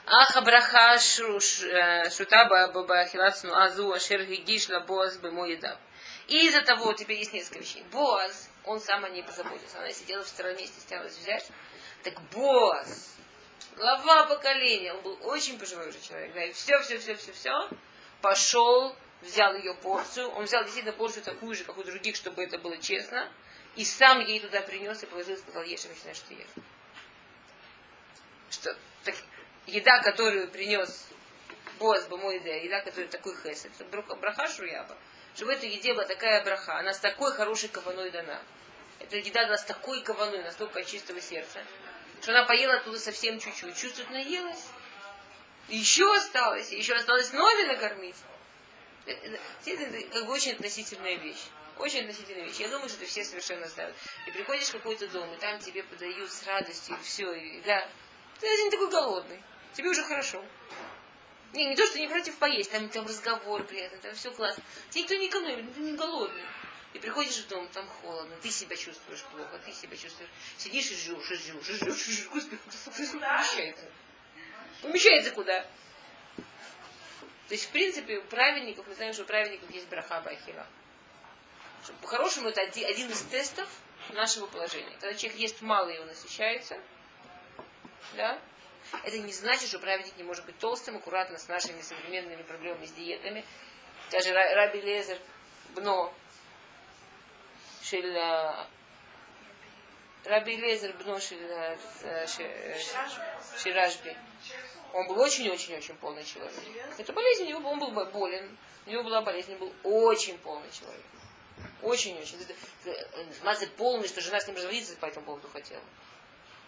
[0.07, 5.79] Аха браха э, шутаба бабахиласну азу ашер гигиш боаз бемоедав.
[6.27, 7.85] И из-за того, теперь есть несколько вещей.
[7.93, 9.79] Боаз, он сам о ней позаботился.
[9.79, 11.47] Она сидела в стороне, стеснялась взять.
[12.03, 13.17] Так Боаз,
[13.81, 16.33] глава поколения, он был очень пожилой уже человек.
[16.35, 17.69] Да, и все, все, все, все, все,
[18.21, 20.29] пошел, взял ее порцию.
[20.31, 23.29] Он взял действительно порцию такую же, как у других, чтобы это было честно.
[23.77, 26.65] И сам ей туда принес и положил сказал, ешь, начинаешь что ешь.
[28.51, 29.15] Что, так,
[29.67, 31.07] еда, которую принес
[31.79, 34.97] Боаз Бамоиде, еда, которая такой хесед, это браха шуяба
[35.35, 38.43] что в этой еде была такая браха, она с такой хорошей каваной дана.
[38.99, 41.61] Эта еда дала с такой каваной, настолько от чистого сердца,
[42.21, 43.77] что она поела оттуда совсем чуть-чуть.
[43.77, 44.65] Чувствует, наелась.
[45.69, 48.17] еще осталось, еще осталось нови накормить.
[49.07, 51.45] Это, это как бы очень относительная вещь.
[51.79, 52.57] Очень относительная вещь.
[52.57, 53.97] Я думаю, что это все совершенно знают.
[54.27, 57.89] И приходишь в какой-то дом, и там тебе подают с радостью, и все, и да.
[58.39, 59.43] Ты один такой голодный.
[59.73, 60.45] Тебе уже хорошо.
[61.53, 64.63] Не, не то, что не против поесть, там, там разговор приятный, там все классно.
[64.91, 66.43] Тебе никто не экономит, ты не голодный.
[66.93, 70.31] И приходишь в дом, там холодно, ты себя чувствуешь плохо, ты себя чувствуешь.
[70.59, 72.29] Сидишь и жжешь, и жжешь, и жжешь, и жжешь.
[72.29, 73.85] Господи, помещается.
[74.83, 75.63] Помещается куда?
[77.49, 80.67] То есть, в принципе, у праведников, мы знаем, что у праведников есть браха бахира.
[82.03, 83.69] По-хорошему, это один, из тестов
[84.11, 84.97] нашего положения.
[85.01, 86.79] Когда человек ест мало и он насыщается,
[88.17, 88.41] да,
[89.05, 92.93] это не значит, что праведник не может быть толстым, аккуратно с нашими современными проблемами с
[92.93, 93.45] диетами.
[94.11, 95.19] Даже Раби Лезер
[95.75, 96.13] Бно
[97.91, 98.17] Шель
[100.25, 101.19] Раби Лезер Бно
[103.59, 104.17] Ширажби.
[104.93, 106.55] Он был очень-очень-очень полный человек.
[106.99, 110.71] Это болезнь, у него он был болен, у него была болезнь, он был очень полный
[110.71, 111.05] человек.
[111.83, 112.39] Очень-очень.
[113.43, 115.83] Мазы полный, что жена с ним разводиться по этому поводу хотела.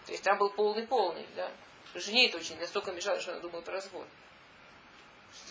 [0.05, 1.49] То есть там был полный-полный, да.
[1.95, 4.07] Жене это очень настолько мешало, что она думала про развод.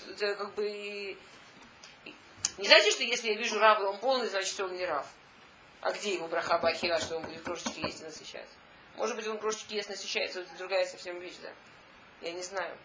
[0.08, 1.16] Это как бы...
[2.58, 5.06] Не знаете, что если я вижу Рава, он полный, значит, он не Рав.
[5.82, 8.54] А где его браха Бахира, что он будет крошечки есть и насыщаться?
[8.96, 11.52] Может быть, он крошечки есть, насыщается, это другая совсем вещь, да?
[12.20, 12.78] Я не знаю.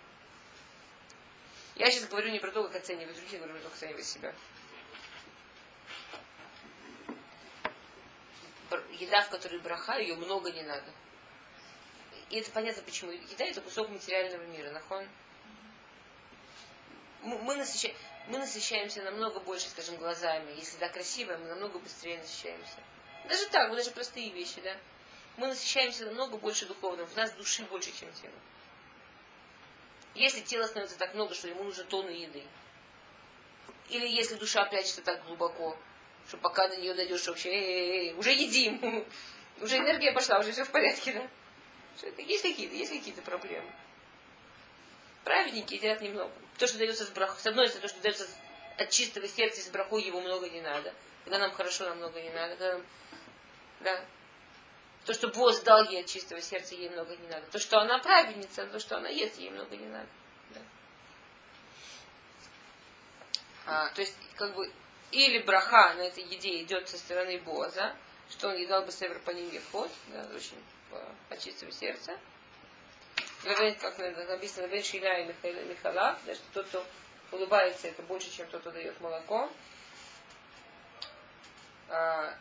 [1.75, 4.33] Я сейчас говорю не про то, как оценивать других, говорю про как оценивать себя.
[8.93, 10.91] Еда, в которой браха, ее много не надо.
[12.31, 13.11] И это понятно почему.
[13.11, 14.71] Еда это кусок материального мира.
[14.71, 15.07] Нахон?
[17.21, 17.95] Мы, насыщаем,
[18.28, 20.51] мы насыщаемся намного больше, скажем, глазами.
[20.57, 22.78] Если еда красивая, мы намного быстрее насыщаемся.
[23.28, 24.75] Даже так, даже простые вещи, да.
[25.38, 27.05] Мы насыщаемся намного больше духовным.
[27.05, 28.34] В нас души больше, чем тела.
[30.15, 32.43] Если тело становится так много, что ему нужно тонны еды.
[33.89, 35.78] Или если душа прячется так глубоко,
[36.28, 39.05] что пока до нее дойдешь, вообще, эй, эй, эй, уже едим.
[39.59, 42.11] Уже энергия пошла, уже все в порядке, да?
[42.21, 43.67] Есть какие-то, есть какие-то проблемы.
[45.28, 46.32] Праведники едят немного.
[46.57, 47.38] То, что дается с брахой.
[47.38, 48.25] С одной стороны, то, что дается
[48.78, 50.93] от чистого сердца с брахой, его много не надо.
[51.25, 52.55] Когда нам хорошо, нам много не надо.
[52.55, 52.86] Когда нам,
[53.82, 54.05] да.
[55.03, 57.45] То, что Бог дал ей от чистого сердца, ей много не надо.
[57.47, 60.07] То, что она праведница, то, что она ест, ей много не надо.
[60.51, 60.61] Да.
[63.65, 64.71] А, то есть, как бы,
[65.11, 67.93] или браха на этой еде идет со стороны Боза,
[68.30, 70.63] что он ей дал бы север по ним вход, да, очень
[71.30, 72.17] от чистого сердца.
[73.47, 76.86] Как написано, Бен Шиля и Михалав, да, что тот, кто
[77.32, 79.49] улыбается, это больше, чем тот, кто дает молоко.
[81.89, 82.33] А,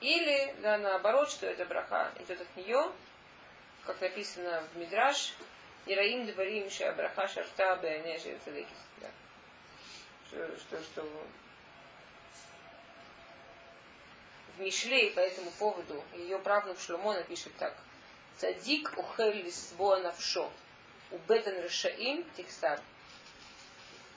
[0.00, 2.90] или, да, наоборот, что это браха идет от нее,
[3.86, 5.34] как написано в Мидраш,
[5.86, 8.38] Ираим Дварим Браха Шарта Беанежи
[9.00, 9.10] да.
[10.26, 11.02] Что, что, что
[14.56, 17.76] в Мишле по этому поводу ее правнук Шломо напишет так.
[18.38, 20.50] Цадик ухель лисбо навшо.
[21.10, 22.80] У бетен решаим тиксар.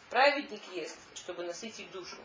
[0.10, 2.18] Праведник ест, чтобы насытить душу.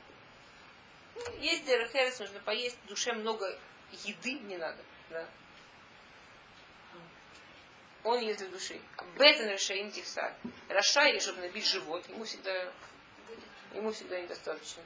[1.15, 3.59] Ну, есть дерехерес, нужно поесть, душе много
[4.05, 4.83] еды не надо.
[5.11, 5.27] Да?
[8.05, 8.81] Он ест для души.
[8.97, 10.35] А бетен решаим тиксар.
[10.69, 12.73] Раша, чтобы набить живот, ему всегда,
[13.75, 14.83] ему всегда недостаточно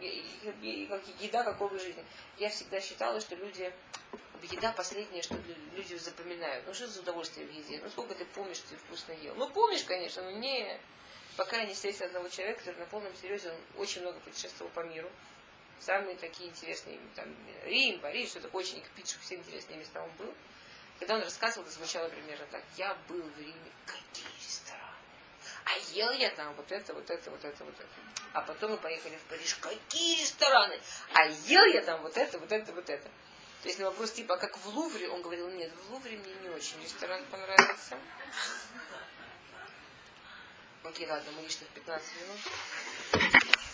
[0.00, 2.04] и, как еда какого жизни.
[2.38, 3.72] Я всегда считала, что люди,
[4.44, 5.36] еда последнее, что
[5.74, 6.66] люди запоминают.
[6.66, 7.80] Ну что за удовольствие в еде?
[7.82, 9.34] Ну сколько ты помнишь, что ты вкусно ел?
[9.34, 10.78] Ну помнишь, конечно, но не...
[11.36, 14.80] пока я не встретила одного человека, который на полном серьезе, он очень много путешествовал по
[14.80, 15.10] миру.
[15.80, 17.26] Самые такие интересные, там,
[17.64, 20.32] Рим, Париж, что такое, очень Питшев, все интересные места он был.
[20.98, 22.62] Когда он рассказывал, это звучало примерно так.
[22.76, 24.84] Я был в Риме, какие рестораны.
[25.64, 27.88] А ел я там вот это, вот это, вот это, вот это.
[28.32, 29.54] А потом мы поехали в Париж.
[29.56, 30.80] Какие рестораны?
[31.12, 33.10] А ел я там вот это, вот это, вот это.
[33.64, 36.34] То есть на вопрос типа, а как в Лувре, он говорил, нет, в Лувре мне
[36.42, 37.96] не очень ресторан понравился.
[40.82, 43.72] Окей, ладно, мы лишних 15 минут.